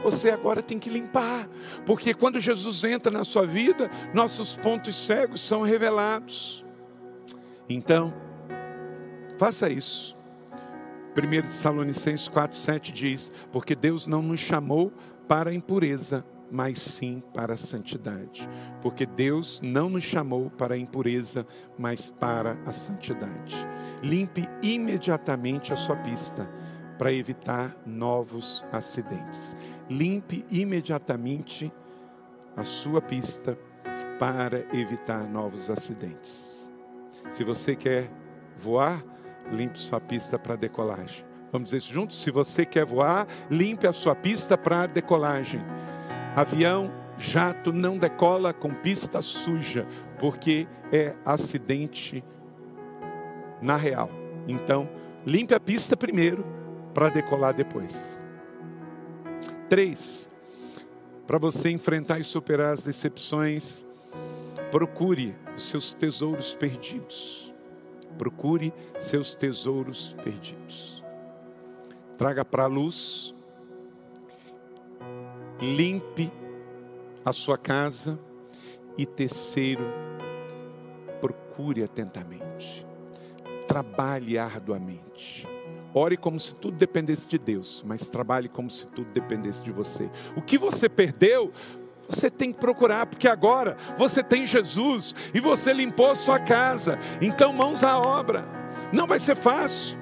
você 0.02 0.30
agora 0.30 0.62
tem 0.62 0.78
que 0.78 0.88
limpar, 0.88 1.46
porque 1.84 2.14
quando 2.14 2.40
Jesus 2.40 2.82
entra 2.84 3.10
na 3.10 3.22
sua 3.22 3.46
vida, 3.46 3.90
nossos 4.14 4.56
pontos 4.56 4.96
cegos 4.96 5.42
são 5.42 5.62
revelados. 5.62 6.64
Então, 7.70 8.12
faça 9.38 9.68
isso. 9.70 10.18
1 11.16 11.42
Tessalonicenses 11.42 12.28
4,7 12.28 12.92
diz: 12.92 13.32
Porque 13.52 13.76
Deus 13.76 14.08
não 14.08 14.20
nos 14.20 14.40
chamou 14.40 14.92
para 15.28 15.50
a 15.50 15.54
impureza, 15.54 16.24
mas 16.50 16.82
sim 16.82 17.22
para 17.32 17.54
a 17.54 17.56
santidade. 17.56 18.48
Porque 18.82 19.06
Deus 19.06 19.60
não 19.62 19.88
nos 19.88 20.02
chamou 20.02 20.50
para 20.50 20.74
a 20.74 20.78
impureza, 20.78 21.46
mas 21.78 22.10
para 22.10 22.58
a 22.66 22.72
santidade. 22.72 23.54
Limpe 24.02 24.48
imediatamente 24.60 25.72
a 25.72 25.76
sua 25.76 25.94
pista 25.94 26.50
para 26.98 27.12
evitar 27.12 27.76
novos 27.86 28.64
acidentes. 28.72 29.56
Limpe 29.88 30.44
imediatamente 30.50 31.72
a 32.56 32.64
sua 32.64 33.00
pista 33.00 33.56
para 34.18 34.66
evitar 34.76 35.26
novos 35.28 35.70
acidentes. 35.70 36.59
Se 37.30 37.44
você 37.44 37.76
quer 37.76 38.10
voar, 38.58 39.02
limpe 39.50 39.78
sua 39.78 40.00
pista 40.00 40.38
para 40.38 40.56
decolagem. 40.56 41.24
Vamos 41.52 41.66
dizer 41.66 41.78
isso 41.78 41.92
juntos? 41.92 42.20
Se 42.20 42.30
você 42.30 42.66
quer 42.66 42.84
voar, 42.84 43.26
limpe 43.50 43.86
a 43.86 43.92
sua 43.92 44.14
pista 44.14 44.58
para 44.58 44.86
decolagem. 44.86 45.60
Avião, 46.36 46.92
jato 47.18 47.72
não 47.72 47.98
decola 47.98 48.52
com 48.52 48.74
pista 48.74 49.22
suja, 49.22 49.86
porque 50.18 50.66
é 50.92 51.14
acidente 51.24 52.22
na 53.62 53.76
real. 53.76 54.10
Então, 54.46 54.88
limpe 55.24 55.54
a 55.54 55.60
pista 55.60 55.96
primeiro 55.96 56.44
para 56.92 57.08
decolar 57.08 57.54
depois. 57.54 58.22
Três, 59.68 60.28
para 61.26 61.38
você 61.38 61.70
enfrentar 61.70 62.18
e 62.18 62.24
superar 62.24 62.72
as 62.72 62.82
decepções, 62.82 63.84
procure 64.70 65.34
seus 65.62 65.92
tesouros 65.94 66.54
perdidos. 66.54 67.54
Procure 68.18 68.72
seus 68.98 69.34
tesouros 69.34 70.16
perdidos. 70.22 71.04
Traga 72.18 72.44
para 72.44 72.64
a 72.64 72.66
luz, 72.66 73.34
limpe 75.60 76.30
a 77.24 77.32
sua 77.32 77.56
casa 77.56 78.18
e 78.98 79.06
terceiro, 79.06 79.84
procure 81.20 81.82
atentamente. 81.82 82.86
Trabalhe 83.66 84.36
arduamente. 84.36 85.48
Ore 85.92 86.16
como 86.16 86.38
se 86.38 86.54
tudo 86.54 86.76
dependesse 86.76 87.26
de 87.26 87.38
Deus, 87.38 87.82
mas 87.84 88.08
trabalhe 88.08 88.48
como 88.48 88.70
se 88.70 88.86
tudo 88.88 89.10
dependesse 89.12 89.62
de 89.62 89.72
você. 89.72 90.08
O 90.36 90.42
que 90.42 90.56
você 90.56 90.88
perdeu, 90.88 91.52
você 92.10 92.28
tem 92.28 92.52
que 92.52 92.58
procurar, 92.58 93.06
porque 93.06 93.28
agora 93.28 93.76
você 93.96 94.22
tem 94.22 94.46
Jesus 94.46 95.14
e 95.32 95.40
você 95.40 95.72
limpou 95.72 96.10
a 96.10 96.16
sua 96.16 96.40
casa. 96.40 96.98
Então, 97.20 97.52
mãos 97.52 97.84
à 97.84 97.98
obra. 97.98 98.44
Não 98.92 99.06
vai 99.06 99.20
ser 99.20 99.36
fácil. 99.36 99.98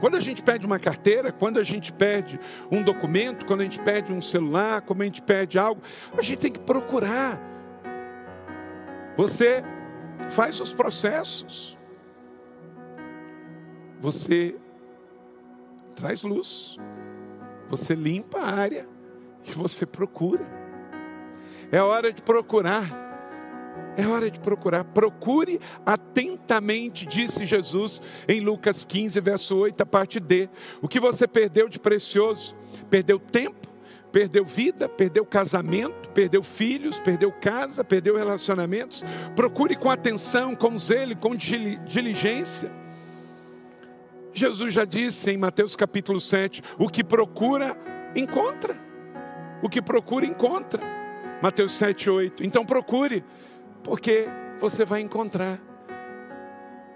Quando 0.00 0.16
a 0.16 0.20
gente 0.20 0.42
perde 0.42 0.66
uma 0.66 0.78
carteira, 0.78 1.32
quando 1.32 1.58
a 1.58 1.64
gente 1.64 1.92
perde 1.92 2.38
um 2.70 2.82
documento, 2.82 3.46
quando 3.46 3.60
a 3.60 3.64
gente 3.64 3.80
perde 3.80 4.12
um 4.12 4.20
celular, 4.20 4.82
quando 4.82 5.02
a 5.02 5.04
gente 5.06 5.22
perde 5.22 5.58
algo, 5.58 5.82
a 6.16 6.22
gente 6.22 6.38
tem 6.38 6.52
que 6.52 6.60
procurar. 6.60 7.40
Você 9.16 9.64
faz 10.30 10.60
os 10.60 10.72
processos. 10.72 11.76
Você 14.00 14.54
traz 15.96 16.22
luz. 16.22 16.76
Você 17.68 17.94
limpa 17.94 18.38
a 18.38 18.50
área 18.50 18.88
e 19.44 19.50
você 19.50 19.84
procura. 19.84 20.57
É 21.70 21.82
hora 21.82 22.12
de 22.12 22.22
procurar. 22.22 23.08
É 23.96 24.06
hora 24.06 24.30
de 24.30 24.38
procurar. 24.38 24.84
Procure 24.84 25.60
atentamente, 25.84 27.04
disse 27.04 27.44
Jesus 27.44 28.00
em 28.28 28.40
Lucas 28.40 28.84
15, 28.84 29.20
verso 29.20 29.56
8, 29.56 29.80
a 29.80 29.86
parte 29.86 30.20
D. 30.20 30.48
O 30.80 30.86
que 30.86 31.00
você 31.00 31.26
perdeu 31.26 31.68
de 31.68 31.80
precioso? 31.80 32.54
Perdeu 32.88 33.18
tempo, 33.18 33.68
perdeu 34.12 34.44
vida, 34.44 34.88
perdeu 34.88 35.26
casamento, 35.26 36.10
perdeu 36.10 36.42
filhos, 36.44 37.00
perdeu 37.00 37.32
casa, 37.32 37.82
perdeu 37.82 38.16
relacionamentos. 38.16 39.04
Procure 39.34 39.74
com 39.74 39.90
atenção, 39.90 40.54
com 40.54 40.78
zelo, 40.78 41.16
com 41.16 41.34
diligência. 41.34 42.70
Jesus 44.32 44.72
já 44.72 44.84
disse 44.84 45.32
em 45.32 45.36
Mateus 45.36 45.74
capítulo 45.74 46.20
7: 46.20 46.62
o 46.78 46.88
que 46.88 47.02
procura, 47.02 47.76
encontra. 48.14 48.76
O 49.60 49.68
que 49.68 49.82
procura, 49.82 50.24
encontra. 50.24 50.97
Mateus 51.42 51.72
7, 51.72 52.10
8. 52.10 52.44
Então 52.44 52.64
procure, 52.64 53.24
porque 53.82 54.28
você 54.60 54.84
vai 54.84 55.00
encontrar. 55.00 55.60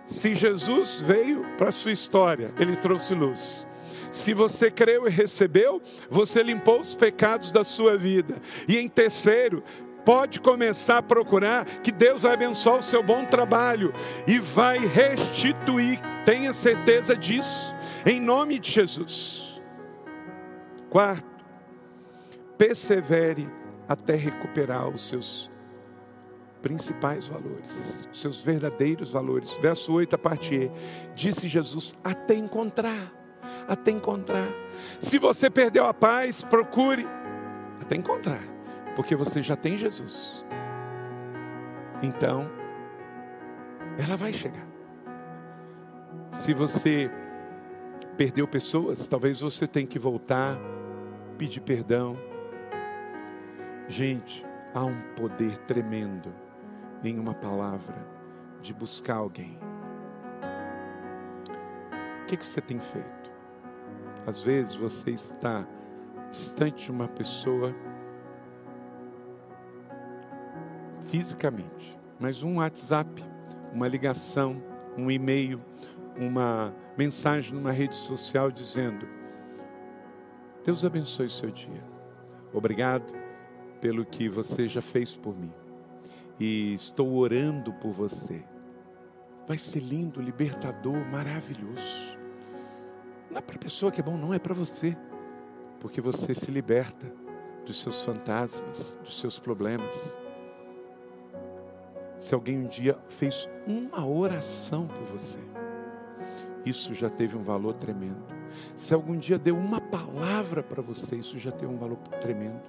Se 0.04 0.34
Jesus 0.34 1.00
veio 1.00 1.44
para 1.56 1.68
a 1.68 1.72
sua 1.72 1.92
história, 1.92 2.52
ele 2.58 2.76
trouxe 2.76 3.14
luz. 3.14 3.66
Se 4.10 4.34
você 4.34 4.70
creu 4.70 5.06
e 5.06 5.10
recebeu, 5.10 5.80
você 6.10 6.42
limpou 6.42 6.80
os 6.80 6.94
pecados 6.94 7.52
da 7.52 7.64
sua 7.64 7.96
vida. 7.96 8.42
E 8.68 8.76
em 8.78 8.88
terceiro, 8.88 9.62
pode 10.04 10.40
começar 10.40 10.98
a 10.98 11.02
procurar 11.02 11.64
que 11.64 11.92
Deus 11.92 12.22
vai 12.22 12.34
abençoar 12.34 12.78
o 12.78 12.82
seu 12.82 13.02
bom 13.02 13.24
trabalho 13.24 13.94
e 14.26 14.38
vai 14.38 14.78
restituir. 14.78 16.00
Tenha 16.24 16.52
certeza 16.52 17.16
disso, 17.16 17.74
em 18.04 18.20
nome 18.20 18.58
de 18.58 18.70
Jesus. 18.70 19.60
Quarto, 20.90 21.44
persevere 22.58 23.48
até 23.92 24.14
recuperar 24.14 24.88
os 24.88 25.08
seus 25.08 25.50
principais 26.60 27.26
valores, 27.26 28.08
os 28.12 28.20
seus 28.20 28.40
verdadeiros 28.40 29.12
valores. 29.12 29.56
Verso 29.56 29.92
8, 29.92 30.14
a 30.14 30.18
parte 30.18 30.54
E. 30.54 30.70
Disse 31.14 31.48
Jesus: 31.48 31.94
até 32.04 32.34
encontrar, 32.34 33.12
até 33.68 33.90
encontrar. 33.90 34.48
Se 35.00 35.18
você 35.18 35.50
perdeu 35.50 35.84
a 35.84 35.94
paz, 35.94 36.42
procure 36.42 37.06
até 37.80 37.96
encontrar 37.96 38.52
porque 38.94 39.16
você 39.16 39.42
já 39.42 39.56
tem 39.56 39.76
Jesus. 39.76 40.44
Então, 42.02 42.50
ela 43.98 44.16
vai 44.16 44.32
chegar. 44.32 44.66
Se 46.30 46.52
você 46.52 47.10
perdeu 48.16 48.46
pessoas, 48.46 49.06
talvez 49.06 49.40
você 49.40 49.66
tenha 49.66 49.86
que 49.86 49.98
voltar, 49.98 50.58
pedir 51.38 51.60
perdão. 51.60 52.18
Gente, 53.92 54.42
há 54.72 54.86
um 54.86 54.98
poder 55.14 55.58
tremendo 55.66 56.32
em 57.04 57.18
uma 57.18 57.34
palavra 57.34 57.94
de 58.62 58.72
buscar 58.72 59.16
alguém. 59.16 59.58
O 62.22 62.24
que, 62.24 62.38
que 62.38 62.46
você 62.46 62.62
tem 62.62 62.80
feito? 62.80 63.30
Às 64.26 64.40
vezes 64.40 64.74
você 64.74 65.10
está 65.10 65.66
distante 66.30 66.86
de 66.86 66.90
uma 66.90 67.06
pessoa 67.06 67.76
fisicamente, 71.10 72.00
mas 72.18 72.42
um 72.42 72.56
WhatsApp, 72.56 73.22
uma 73.74 73.86
ligação, 73.86 74.56
um 74.96 75.10
e-mail, 75.10 75.60
uma 76.16 76.74
mensagem 76.96 77.52
numa 77.52 77.72
rede 77.72 77.96
social 77.96 78.50
dizendo: 78.50 79.06
Deus 80.64 80.82
abençoe 80.82 81.28
seu 81.28 81.50
dia. 81.50 81.84
Obrigado 82.54 83.21
pelo 83.82 84.06
que 84.06 84.28
você 84.28 84.68
já 84.68 84.80
fez 84.80 85.16
por 85.16 85.36
mim. 85.36 85.52
E 86.38 86.72
estou 86.74 87.16
orando 87.16 87.72
por 87.72 87.90
você. 87.90 88.40
Vai 89.46 89.58
ser 89.58 89.80
lindo, 89.80 90.22
libertador, 90.22 90.96
maravilhoso. 91.10 92.16
Não 93.28 93.38
é 93.38 93.40
para 93.40 93.56
a 93.56 93.58
pessoa 93.58 93.90
que 93.90 94.00
é 94.00 94.04
bom, 94.04 94.16
não, 94.16 94.32
é 94.32 94.38
para 94.38 94.54
você. 94.54 94.96
Porque 95.80 96.00
você 96.00 96.32
se 96.32 96.48
liberta 96.52 97.12
dos 97.66 97.80
seus 97.80 98.02
fantasmas, 98.02 98.96
dos 99.02 99.18
seus 99.18 99.40
problemas. 99.40 100.16
Se 102.20 102.34
alguém 102.36 102.60
um 102.60 102.68
dia 102.68 102.96
fez 103.08 103.50
uma 103.66 104.06
oração 104.06 104.86
por 104.86 105.04
você, 105.06 105.40
isso 106.64 106.94
já 106.94 107.10
teve 107.10 107.36
um 107.36 107.42
valor 107.42 107.74
tremendo. 107.74 108.41
Se 108.76 108.94
algum 108.94 109.16
dia 109.16 109.38
deu 109.38 109.56
uma 109.56 109.80
palavra 109.80 110.62
para 110.62 110.82
você, 110.82 111.16
isso 111.16 111.38
já 111.38 111.50
tem 111.50 111.68
um 111.68 111.76
valor 111.76 111.98
tremendo. 112.20 112.62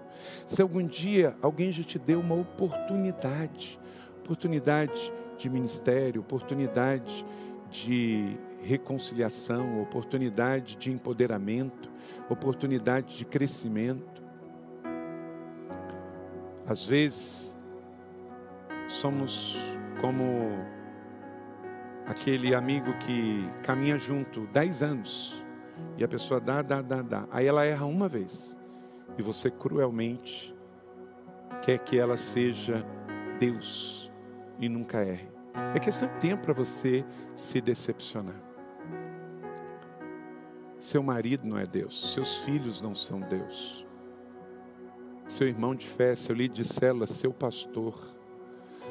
Se 0.45 0.61
algum 0.61 0.85
dia 0.85 1.35
alguém 1.41 1.71
já 1.71 1.83
te 1.83 1.97
deu 1.97 2.19
uma 2.19 2.35
oportunidade, 2.35 3.79
oportunidade 4.23 5.11
de 5.37 5.49
ministério, 5.49 6.21
oportunidade 6.21 7.25
de 7.69 8.37
reconciliação, 8.61 9.81
oportunidade 9.81 10.75
de 10.77 10.91
empoderamento, 10.91 11.91
oportunidade 12.29 13.17
de 13.17 13.25
crescimento. 13.25 14.23
Às 16.65 16.85
vezes, 16.85 17.57
somos 18.87 19.57
como 19.99 20.23
aquele 22.05 22.53
amigo 22.55 22.93
que 22.99 23.45
caminha 23.63 23.97
junto 23.97 24.47
dez 24.47 24.81
anos 24.81 25.42
e 25.97 26.03
a 26.03 26.07
pessoa 26.07 26.39
dá, 26.39 26.61
dá, 26.61 26.81
dá, 26.81 27.01
dá. 27.01 27.27
Aí 27.31 27.45
ela 27.45 27.65
erra 27.65 27.85
uma 27.85 28.07
vez 28.07 28.57
e 29.17 29.21
você 29.21 29.49
cruelmente 29.49 30.55
quer 31.61 31.77
que 31.79 31.97
ela 31.97 32.17
seja 32.17 32.85
Deus 33.39 34.11
e 34.59 34.67
nunca 34.67 35.03
erre. 35.03 35.31
É 35.75 35.79
questão 35.79 36.07
de 36.07 36.19
tempo 36.19 36.43
para 36.43 36.53
você 36.53 37.05
se 37.35 37.61
decepcionar. 37.61 38.41
Seu 40.79 41.01
marido 41.01 41.47
não 41.47 41.57
é 41.57 41.65
Deus, 41.65 42.13
seus 42.13 42.39
filhos 42.39 42.81
não 42.81 42.93
são 42.93 43.21
Deus. 43.21 43.87
Seu 45.27 45.47
irmão 45.47 45.73
de 45.73 45.87
fé, 45.87 46.15
seu 46.15 46.35
líder 46.35 46.55
de 46.55 46.65
célula, 46.65 47.07
seu 47.07 47.31
pastor. 47.31 47.95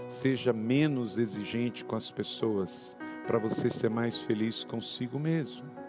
Seja 0.09 0.53
menos 0.53 1.19
exigente 1.19 1.85
com 1.85 1.95
as 1.95 2.11
pessoas 2.11 2.97
para 3.27 3.39
você 3.39 3.69
ser 3.69 3.91
mais 3.91 4.19
feliz 4.19 4.65
consigo 4.65 5.19
mesmo. 5.19 5.82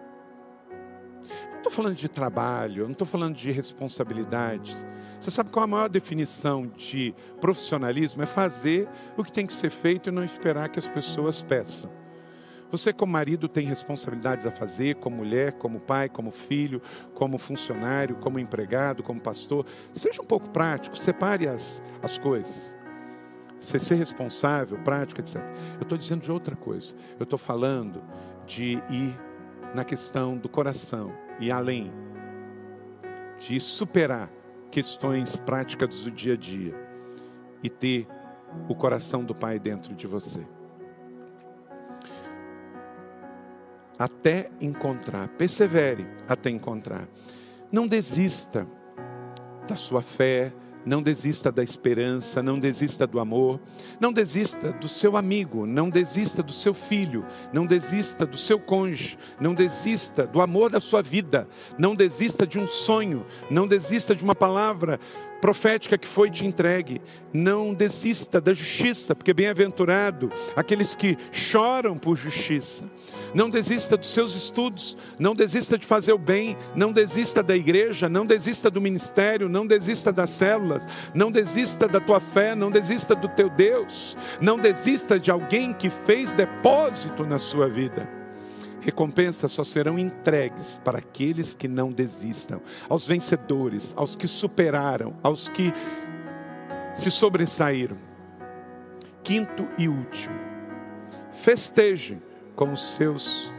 Não 1.51 1.57
estou 1.57 1.71
falando 1.71 1.95
de 1.95 2.09
trabalho, 2.09 2.83
não 2.85 2.91
estou 2.91 3.07
falando 3.07 3.35
de 3.35 3.51
responsabilidades. 3.51 4.85
Você 5.19 5.31
sabe 5.31 5.49
qual 5.49 5.63
a 5.63 5.67
maior 5.67 5.89
definição 5.89 6.67
de 6.67 7.15
profissionalismo? 7.39 8.21
É 8.21 8.25
fazer 8.25 8.89
o 9.15 9.23
que 9.23 9.31
tem 9.31 9.45
que 9.45 9.53
ser 9.53 9.69
feito 9.69 10.09
e 10.09 10.11
não 10.11 10.23
esperar 10.23 10.69
que 10.69 10.79
as 10.79 10.87
pessoas 10.87 11.41
peçam. 11.41 11.89
Você, 12.73 12.91
como 12.91 13.13
marido, 13.13 13.47
tem 13.47 13.67
responsabilidades 13.67 14.47
a 14.47 14.51
fazer, 14.51 14.95
como 14.95 15.17
mulher, 15.17 15.51
como 15.53 15.79
pai, 15.79 16.09
como 16.09 16.31
filho, 16.31 16.81
como 17.13 17.37
funcionário, 17.37 18.15
como 18.15 18.39
empregado, 18.39 19.03
como 19.03 19.21
pastor. 19.21 19.63
Seja 19.93 20.23
um 20.23 20.25
pouco 20.25 20.49
prático, 20.49 20.97
separe 20.97 21.47
as, 21.47 21.81
as 22.01 22.17
coisas. 22.17 22.75
Você 23.59 23.79
ser 23.79 23.93
responsável, 23.95 24.79
prático, 24.79 25.21
etc. 25.21 25.35
Eu 25.75 25.83
estou 25.83 25.97
dizendo 25.97 26.21
de 26.21 26.31
outra 26.31 26.55
coisa. 26.55 26.95
Eu 27.19 27.25
estou 27.25 27.37
falando 27.37 28.03
de 28.47 28.81
ir 28.89 29.15
na 29.73 29.83
questão 29.83 30.37
do 30.37 30.47
coração 30.47 31.13
e 31.39 31.51
além, 31.51 31.91
de 33.39 33.59
superar 33.59 34.29
questões 34.69 35.37
práticas 35.39 36.01
do 36.01 36.11
dia 36.11 36.33
a 36.33 36.37
dia 36.37 36.75
e 37.61 37.69
ter 37.69 38.07
o 38.67 38.75
coração 38.75 39.23
do 39.23 39.33
Pai 39.33 39.59
dentro 39.59 39.95
de 39.95 40.07
você. 40.07 40.45
até 43.97 44.49
encontrar. 44.59 45.29
Persevere 45.29 46.05
até 46.27 46.49
encontrar. 46.49 47.07
Não 47.71 47.87
desista 47.87 48.67
da 49.67 49.75
sua 49.75 50.01
fé, 50.01 50.51
não 50.85 51.01
desista 51.01 51.51
da 51.51 51.63
esperança, 51.63 52.43
não 52.43 52.59
desista 52.59 53.07
do 53.07 53.19
amor, 53.19 53.59
não 53.99 54.11
desista 54.11 54.71
do 54.71 54.89
seu 54.89 55.15
amigo, 55.15 55.65
não 55.65 55.89
desista 55.89 56.43
do 56.43 56.53
seu 56.53 56.73
filho, 56.73 57.25
não 57.51 57.65
desista 57.65 58.25
do 58.25 58.37
seu 58.37 58.59
cônjuge, 58.59 59.17
não 59.39 59.53
desista 59.53 60.27
do 60.27 60.41
amor 60.41 60.69
da 60.69 60.79
sua 60.79 61.01
vida, 61.01 61.47
não 61.77 61.95
desista 61.95 62.45
de 62.45 62.59
um 62.59 62.67
sonho, 62.67 63.25
não 63.49 63.67
desista 63.67 64.15
de 64.15 64.23
uma 64.23 64.35
palavra 64.35 64.99
profética 65.43 65.97
que 65.97 66.07
foi 66.07 66.31
te 66.31 66.45
entregue. 66.45 67.01
Não 67.33 67.73
desista 67.73 68.39
da 68.39 68.53
justiça, 68.53 69.13
porque 69.13 69.33
bem-aventurado 69.33 70.31
aqueles 70.55 70.95
que 70.95 71.17
choram 71.33 71.97
por 71.97 72.15
justiça. 72.15 72.85
Não 73.33 73.49
desista 73.49 73.97
dos 73.97 74.07
seus 74.07 74.35
estudos, 74.35 74.95
não 75.19 75.35
desista 75.35 75.77
de 75.77 75.85
fazer 75.85 76.13
o 76.13 76.17
bem, 76.17 76.55
não 76.73 76.93
desista 76.93 77.43
da 77.43 77.57
igreja, 77.57 78.07
não 78.07 78.25
desista 78.25 78.71
do 78.71 78.79
ministério, 78.79 79.49
não 79.49 79.67
desista 79.67 80.13
das 80.13 80.29
células, 80.29 80.87
não 81.13 81.29
desista 81.29 81.89
da 81.89 81.99
tua 81.99 82.21
fé, 82.21 82.55
não 82.55 82.71
desista 82.71 83.13
do 83.13 83.27
teu 83.27 83.49
Deus, 83.49 84.15
não 84.39 84.57
desista 84.57 85.19
de 85.19 85.29
alguém 85.29 85.73
que 85.73 85.89
fez 85.89 86.31
depósito 86.31 87.25
na 87.25 87.37
sua 87.37 87.67
vida 87.67 88.22
recompensas 88.83 89.51
só 89.51 89.63
serão 89.63 89.97
entregues 89.97 90.79
para 90.83 90.99
aqueles 90.99 91.55
que 91.55 91.67
não 91.67 91.91
desistam, 91.91 92.61
aos 92.89 93.07
vencedores, 93.07 93.93
aos 93.95 94.15
que 94.15 94.27
superaram, 94.27 95.15
aos 95.23 95.47
que 95.47 95.71
se 96.95 97.09
sobressaíram. 97.09 97.97
Quinto 99.23 99.65
e 99.77 99.87
último, 99.87 100.35
festeje 101.31 102.21
com 102.55 102.73
os 102.73 102.95
seus 102.95 103.51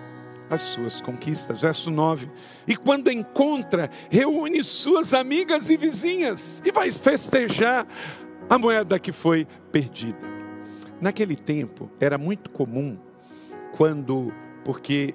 as 0.50 0.60
suas 0.60 1.00
conquistas. 1.00 1.62
Verso 1.62 1.90
9. 1.90 2.30
E 2.68 2.76
quando 2.76 3.10
encontra, 3.10 3.88
reúne 4.10 4.62
suas 4.62 5.14
amigas 5.14 5.70
e 5.70 5.76
vizinhas 5.76 6.62
e 6.62 6.70
vai 6.70 6.92
festejar 6.92 7.86
a 8.48 8.58
moeda 8.58 8.98
que 8.98 9.10
foi 9.10 9.48
perdida. 9.72 10.18
Naquele 11.00 11.34
tempo 11.34 11.90
era 11.98 12.18
muito 12.18 12.50
comum 12.50 12.98
quando 13.74 14.30
porque 14.64 15.14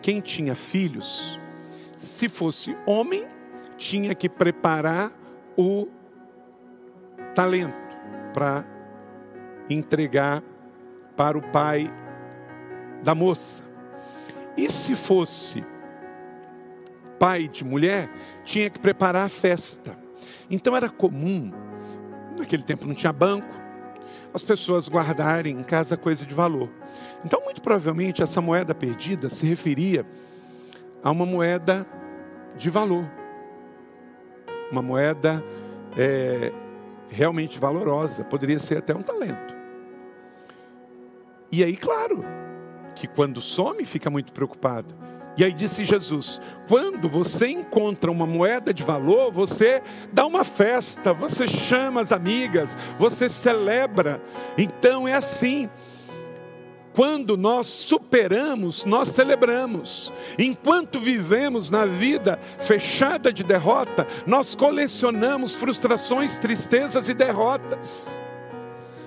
quem 0.00 0.20
tinha 0.20 0.54
filhos, 0.54 1.38
se 1.98 2.28
fosse 2.28 2.76
homem, 2.86 3.26
tinha 3.76 4.14
que 4.14 4.28
preparar 4.28 5.12
o 5.56 5.88
talento 7.34 7.74
para 8.32 8.64
entregar 9.68 10.42
para 11.16 11.36
o 11.36 11.42
pai 11.42 11.90
da 13.02 13.14
moça. 13.14 13.64
E 14.56 14.70
se 14.70 14.94
fosse 14.94 15.64
pai 17.18 17.46
de 17.48 17.64
mulher, 17.64 18.10
tinha 18.44 18.70
que 18.70 18.78
preparar 18.78 19.26
a 19.26 19.28
festa. 19.28 19.98
Então 20.50 20.74
era 20.74 20.88
comum, 20.88 21.52
naquele 22.38 22.62
tempo 22.62 22.86
não 22.86 22.94
tinha 22.94 23.12
banco, 23.12 23.59
as 24.32 24.42
pessoas 24.42 24.88
guardarem 24.88 25.58
em 25.58 25.62
casa 25.62 25.96
coisa 25.96 26.24
de 26.24 26.34
valor. 26.34 26.70
Então, 27.24 27.42
muito 27.44 27.60
provavelmente, 27.60 28.22
essa 28.22 28.40
moeda 28.40 28.74
perdida 28.74 29.28
se 29.28 29.46
referia 29.46 30.06
a 31.02 31.10
uma 31.10 31.26
moeda 31.26 31.86
de 32.56 32.70
valor, 32.70 33.04
uma 34.70 34.82
moeda 34.82 35.42
é, 35.96 36.52
realmente 37.08 37.58
valorosa, 37.58 38.24
poderia 38.24 38.58
ser 38.58 38.78
até 38.78 38.94
um 38.94 39.02
talento. 39.02 39.54
E 41.50 41.64
aí, 41.64 41.76
claro, 41.76 42.24
que 42.94 43.08
quando 43.08 43.40
some, 43.40 43.84
fica 43.84 44.08
muito 44.08 44.32
preocupado. 44.32 44.94
E 45.36 45.44
aí 45.44 45.52
disse 45.52 45.84
Jesus: 45.84 46.40
quando 46.68 47.08
você 47.08 47.48
encontra 47.48 48.10
uma 48.10 48.26
moeda 48.26 48.72
de 48.72 48.82
valor, 48.82 49.32
você 49.32 49.82
dá 50.12 50.26
uma 50.26 50.44
festa, 50.44 51.12
você 51.12 51.46
chama 51.46 52.00
as 52.00 52.12
amigas, 52.12 52.76
você 52.98 53.28
celebra. 53.28 54.22
Então 54.56 55.06
é 55.06 55.14
assim. 55.14 55.68
Quando 56.92 57.36
nós 57.36 57.68
superamos, 57.68 58.84
nós 58.84 59.10
celebramos. 59.10 60.12
Enquanto 60.36 60.98
vivemos 60.98 61.70
na 61.70 61.86
vida 61.86 62.38
fechada 62.60 63.32
de 63.32 63.44
derrota, 63.44 64.08
nós 64.26 64.56
colecionamos 64.56 65.54
frustrações, 65.54 66.38
tristezas 66.40 67.08
e 67.08 67.14
derrotas. 67.14 68.08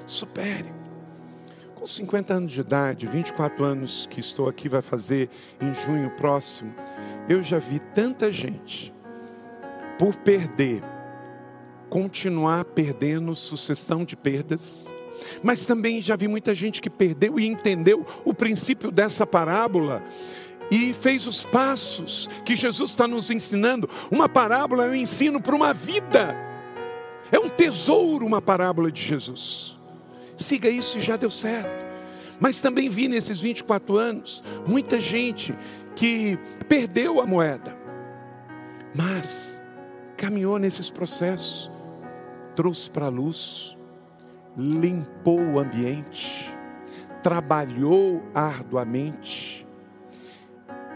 Supere. 0.08 0.83
Com 1.84 1.88
50 1.88 2.34
anos 2.34 2.52
de 2.54 2.62
idade, 2.62 3.06
24 3.06 3.66
anos 3.66 4.08
que 4.10 4.22
estou 4.22 4.48
aqui, 4.48 4.70
vai 4.70 4.82
fazer 4.82 5.30
em 5.60 5.74
junho 5.84 6.10
próximo, 6.12 6.74
eu 7.28 7.44
já 7.44 7.60
vi 7.60 7.78
tanta 7.78 8.32
gente, 8.32 8.94
por 10.00 10.16
perder, 10.16 10.82
continuar 11.90 12.64
perdendo 12.64 13.36
sucessão 13.36 14.06
de 14.06 14.16
perdas, 14.16 14.94
mas 15.44 15.66
também 15.66 16.02
já 16.02 16.16
vi 16.16 16.26
muita 16.26 16.56
gente 16.56 16.82
que 16.82 16.90
perdeu 16.90 17.38
e 17.38 17.46
entendeu 17.46 18.06
o 18.24 18.34
princípio 18.34 18.90
dessa 18.90 19.28
parábola 19.28 20.02
e 20.72 20.94
fez 20.94 21.28
os 21.28 21.44
passos 21.44 22.30
que 22.46 22.56
Jesus 22.56 22.92
está 22.92 23.10
nos 23.10 23.30
ensinando. 23.30 23.90
Uma 24.10 24.30
parábola 24.30 24.86
é 24.86 24.90
um 24.92 24.96
ensino 24.96 25.42
para 25.42 25.54
uma 25.54 25.74
vida, 25.74 26.34
é 27.30 27.38
um 27.38 27.50
tesouro 27.50 28.26
uma 28.26 28.42
parábola 28.42 28.90
de 28.90 29.02
Jesus. 29.02 29.73
Siga 30.44 30.68
isso 30.68 30.98
e 30.98 31.02
já 31.02 31.16
deu 31.16 31.32
certo. 31.32 31.86
Mas 32.38 32.60
também 32.60 32.90
vi 32.90 33.08
nesses 33.08 33.40
24 33.40 33.98
anos 33.98 34.44
muita 34.68 35.00
gente 35.00 35.58
que 35.96 36.38
perdeu 36.68 37.22
a 37.22 37.26
moeda, 37.26 37.78
mas 38.94 39.64
caminhou 40.18 40.60
nesses 40.60 40.90
processos, 40.90 41.72
trouxe 42.58 42.90
para 42.90 43.06
a 43.06 43.10
luz, 43.10 43.78
limpou 44.58 45.40
o 45.40 45.60
ambiente, 45.60 46.54
trabalhou 47.22 48.22
arduamente 48.36 49.66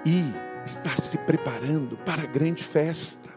e 0.05 0.23
está 0.65 0.97
se 0.97 1.17
preparando 1.19 1.95
para 1.99 2.23
a 2.23 2.27
grande 2.27 2.65
festa. 2.65 3.29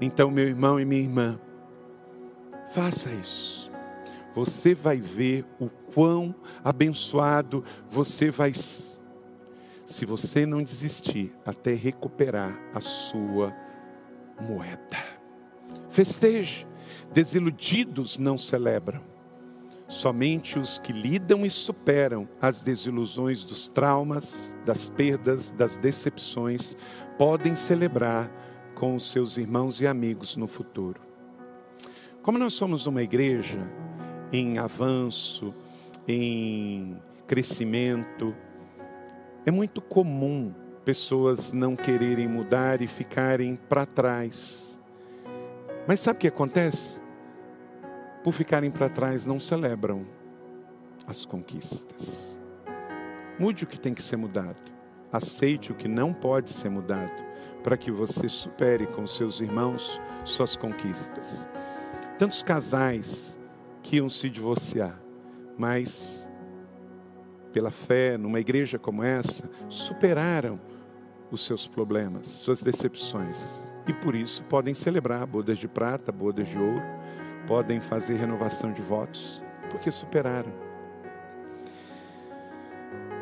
Então, 0.00 0.30
meu 0.30 0.46
irmão 0.46 0.78
e 0.78 0.84
minha 0.84 1.02
irmã, 1.02 1.40
faça 2.70 3.10
isso. 3.10 3.57
Você 4.38 4.72
vai 4.72 5.00
ver 5.00 5.44
o 5.58 5.68
quão 5.68 6.32
abençoado 6.62 7.64
você 7.90 8.30
vai 8.30 8.52
se 8.54 10.06
você 10.06 10.46
não 10.46 10.62
desistir 10.62 11.34
até 11.44 11.74
recuperar 11.74 12.56
a 12.72 12.80
sua 12.80 13.52
moeda. 14.40 14.96
Festeje. 15.88 16.68
Desiludidos 17.12 18.16
não 18.16 18.38
celebram. 18.38 19.00
Somente 19.88 20.56
os 20.56 20.78
que 20.78 20.92
lidam 20.92 21.44
e 21.44 21.50
superam 21.50 22.28
as 22.40 22.62
desilusões 22.62 23.44
dos 23.44 23.66
traumas, 23.66 24.56
das 24.64 24.88
perdas, 24.88 25.50
das 25.50 25.78
decepções, 25.78 26.76
podem 27.18 27.56
celebrar 27.56 28.30
com 28.76 28.94
os 28.94 29.10
seus 29.10 29.36
irmãos 29.36 29.80
e 29.80 29.86
amigos 29.88 30.36
no 30.36 30.46
futuro. 30.46 31.00
Como 32.22 32.38
nós 32.38 32.52
somos 32.52 32.86
uma 32.86 33.02
igreja 33.02 33.68
em 34.32 34.58
avanço, 34.58 35.54
em 36.06 36.96
crescimento, 37.26 38.34
é 39.44 39.50
muito 39.50 39.80
comum 39.80 40.52
pessoas 40.84 41.52
não 41.52 41.76
quererem 41.76 42.26
mudar 42.26 42.80
e 42.80 42.86
ficarem 42.86 43.56
para 43.56 43.84
trás. 43.84 44.80
Mas 45.86 46.00
sabe 46.00 46.16
o 46.16 46.20
que 46.20 46.28
acontece? 46.28 47.00
Por 48.24 48.32
ficarem 48.32 48.70
para 48.70 48.88
trás, 48.88 49.24
não 49.24 49.38
celebram 49.38 50.06
as 51.06 51.24
conquistas. 51.24 52.38
Mude 53.38 53.64
o 53.64 53.66
que 53.66 53.78
tem 53.78 53.94
que 53.94 54.02
ser 54.02 54.16
mudado. 54.16 54.72
Aceite 55.12 55.72
o 55.72 55.74
que 55.74 55.88
não 55.88 56.12
pode 56.12 56.50
ser 56.50 56.68
mudado, 56.68 57.24
para 57.62 57.76
que 57.76 57.90
você 57.90 58.28
supere 58.28 58.86
com 58.86 59.06
seus 59.06 59.40
irmãos 59.40 60.00
suas 60.24 60.56
conquistas. 60.56 61.48
Tantos 62.18 62.42
casais 62.42 63.38
que 63.82 63.96
iam 63.96 64.08
se 64.08 64.28
divorciar, 64.28 65.00
mas 65.56 66.30
pela 67.52 67.70
fé, 67.70 68.16
numa 68.16 68.40
igreja 68.40 68.78
como 68.78 69.02
essa, 69.02 69.48
superaram 69.68 70.60
os 71.30 71.44
seus 71.44 71.66
problemas, 71.66 72.28
suas 72.28 72.62
decepções. 72.62 73.72
E 73.86 73.92
por 73.92 74.14
isso 74.14 74.44
podem 74.44 74.74
celebrar 74.74 75.26
bodas 75.26 75.58
de 75.58 75.68
prata, 75.68 76.12
bodas 76.12 76.48
de 76.48 76.58
ouro, 76.58 76.82
podem 77.46 77.80
fazer 77.80 78.16
renovação 78.16 78.72
de 78.72 78.82
votos, 78.82 79.42
porque 79.70 79.90
superaram. 79.90 80.52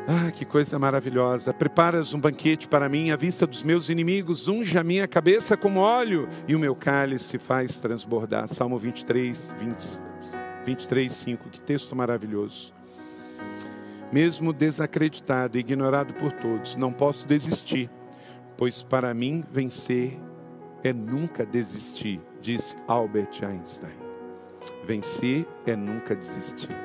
Ah, 0.09 0.31
que 0.31 0.45
coisa 0.45 0.79
maravilhosa. 0.79 1.53
Preparas 1.53 2.13
um 2.13 2.19
banquete 2.19 2.65
para 2.67 2.87
mim 2.87 3.11
à 3.11 3.17
vista 3.17 3.45
dos 3.45 3.61
meus 3.61 3.89
inimigos, 3.89 4.47
unge 4.47 4.77
a 4.77 4.83
minha 4.83 5.05
cabeça 5.05 5.57
com 5.57 5.75
óleo 5.75 6.29
e 6.47 6.55
o 6.55 6.59
meu 6.59 6.73
cálice 6.73 7.37
faz 7.37 7.77
transbordar. 7.81 8.47
Salmo 8.47 8.77
23, 8.79 9.53
20, 9.59 10.01
23, 10.67 11.11
5. 11.11 11.49
Que 11.49 11.61
texto 11.61 11.95
maravilhoso 11.95 12.77
mesmo 14.11 14.53
desacreditado 14.53 15.57
e 15.57 15.59
ignorado 15.59 16.13
por 16.13 16.31
todos, 16.31 16.75
não 16.75 16.91
posso 16.93 17.27
desistir, 17.27 17.89
pois 18.57 18.81
para 18.81 19.13
mim 19.13 19.43
vencer 19.51 20.17
é 20.83 20.93
nunca 20.93 21.45
desistir, 21.45 22.21
disse 22.41 22.75
Albert 22.87 23.43
Einstein. 23.43 23.97
Vencer 24.85 25.45
é 25.65 25.75
nunca 25.75 26.15
desistir. 26.15 26.75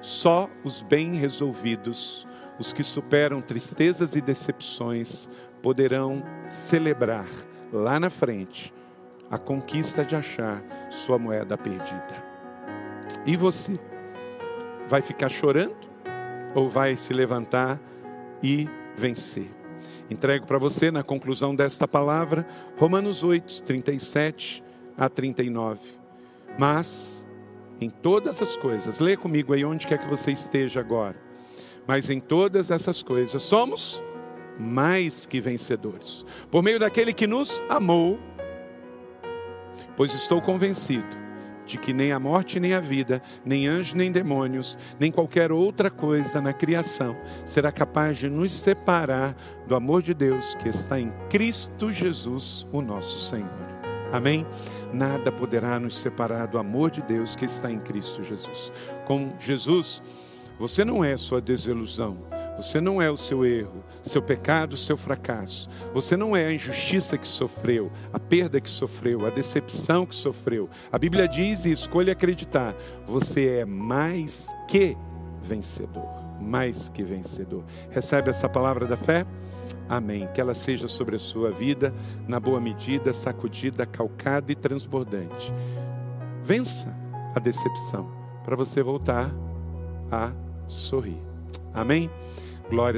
Só 0.00 0.48
os 0.64 0.82
bem 0.82 1.14
resolvidos, 1.14 2.26
os 2.58 2.72
que 2.72 2.84
superam 2.84 3.40
tristezas 3.40 4.14
e 4.14 4.20
decepções, 4.20 5.28
poderão 5.60 6.22
celebrar 6.48 7.26
lá 7.72 7.98
na 7.98 8.10
frente 8.10 8.72
a 9.30 9.38
conquista 9.38 10.04
de 10.04 10.14
achar 10.14 10.62
sua 10.90 11.18
moeda 11.18 11.56
perdida. 11.56 12.31
E 13.26 13.36
você? 13.36 13.78
Vai 14.88 15.02
ficar 15.02 15.28
chorando? 15.28 15.92
ou 16.54 16.68
vai 16.68 16.96
se 16.96 17.12
levantar 17.12 17.80
e 18.42 18.68
vencer? 18.96 19.50
Entrego 20.10 20.46
para 20.46 20.58
você, 20.58 20.90
na 20.90 21.02
conclusão 21.02 21.54
desta 21.54 21.88
palavra, 21.88 22.46
Romanos 22.76 23.22
8, 23.22 23.62
37 23.62 24.62
a 24.96 25.08
39. 25.08 25.80
Mas, 26.58 27.26
em 27.80 27.88
todas 27.88 28.42
as 28.42 28.56
coisas, 28.56 28.98
leia 28.98 29.16
comigo 29.16 29.54
aí 29.54 29.64
onde 29.64 29.86
quer 29.86 29.98
que 29.98 30.08
você 30.08 30.32
esteja 30.32 30.80
agora. 30.80 31.16
Mas 31.86 32.10
em 32.10 32.20
todas 32.20 32.70
essas 32.70 33.02
coisas, 33.02 33.42
somos 33.42 34.02
mais 34.58 35.24
que 35.24 35.40
vencedores, 35.40 36.26
por 36.50 36.62
meio 36.62 36.78
daquele 36.78 37.12
que 37.12 37.26
nos 37.26 37.62
amou, 37.68 38.18
pois 39.96 40.12
estou 40.12 40.42
convencido 40.42 41.21
de 41.72 41.78
que 41.78 41.94
nem 41.94 42.12
a 42.12 42.20
morte, 42.20 42.60
nem 42.60 42.74
a 42.74 42.80
vida, 42.80 43.22
nem 43.44 43.66
anjos, 43.66 43.94
nem 43.94 44.12
demônios, 44.12 44.76
nem 45.00 45.10
qualquer 45.10 45.50
outra 45.50 45.90
coisa 45.90 46.38
na 46.38 46.52
criação 46.52 47.16
será 47.46 47.72
capaz 47.72 48.18
de 48.18 48.28
nos 48.28 48.52
separar 48.52 49.34
do 49.66 49.74
amor 49.74 50.02
de 50.02 50.12
Deus 50.12 50.54
que 50.56 50.68
está 50.68 51.00
em 51.00 51.10
Cristo 51.30 51.90
Jesus, 51.90 52.66
o 52.70 52.82
nosso 52.82 53.20
Senhor. 53.30 53.50
Amém? 54.12 54.46
Nada 54.92 55.32
poderá 55.32 55.80
nos 55.80 55.96
separar 55.96 56.46
do 56.46 56.58
amor 56.58 56.90
de 56.90 57.00
Deus 57.00 57.34
que 57.34 57.46
está 57.46 57.72
em 57.72 57.78
Cristo 57.78 58.22
Jesus. 58.22 58.70
Com 59.06 59.32
Jesus, 59.40 60.02
você 60.58 60.84
não 60.84 61.02
é 61.02 61.16
sua 61.16 61.40
desilusão 61.40 62.18
você 62.62 62.80
não 62.80 63.02
é 63.02 63.10
o 63.10 63.16
seu 63.16 63.44
erro, 63.44 63.82
seu 64.02 64.22
pecado, 64.22 64.76
seu 64.76 64.96
fracasso. 64.96 65.68
Você 65.92 66.16
não 66.16 66.36
é 66.36 66.46
a 66.46 66.52
injustiça 66.52 67.18
que 67.18 67.26
sofreu, 67.26 67.90
a 68.12 68.20
perda 68.20 68.60
que 68.60 68.70
sofreu, 68.70 69.26
a 69.26 69.30
decepção 69.30 70.06
que 70.06 70.14
sofreu. 70.14 70.70
A 70.90 70.98
Bíblia 70.98 71.26
diz 71.26 71.64
e 71.64 71.72
escolha 71.72 72.12
acreditar: 72.12 72.74
você 73.04 73.48
é 73.48 73.64
mais 73.64 74.46
que 74.68 74.96
vencedor. 75.42 76.08
Mais 76.40 76.88
que 76.88 77.02
vencedor. 77.02 77.64
Recebe 77.90 78.30
essa 78.30 78.48
palavra 78.48 78.86
da 78.86 78.96
fé? 78.96 79.26
Amém. 79.88 80.28
Que 80.32 80.40
ela 80.40 80.54
seja 80.54 80.86
sobre 80.86 81.16
a 81.16 81.20
sua 81.20 81.50
vida, 81.50 81.92
na 82.28 82.38
boa 82.38 82.60
medida, 82.60 83.12
sacudida, 83.12 83.84
calcada 83.84 84.52
e 84.52 84.54
transbordante. 84.54 85.52
Vença 86.44 86.94
a 87.34 87.40
decepção, 87.40 88.10
para 88.44 88.56
você 88.56 88.82
voltar 88.82 89.32
a 90.10 90.32
sorrir. 90.68 91.20
Amém? 91.74 92.10
Glória 92.72 92.90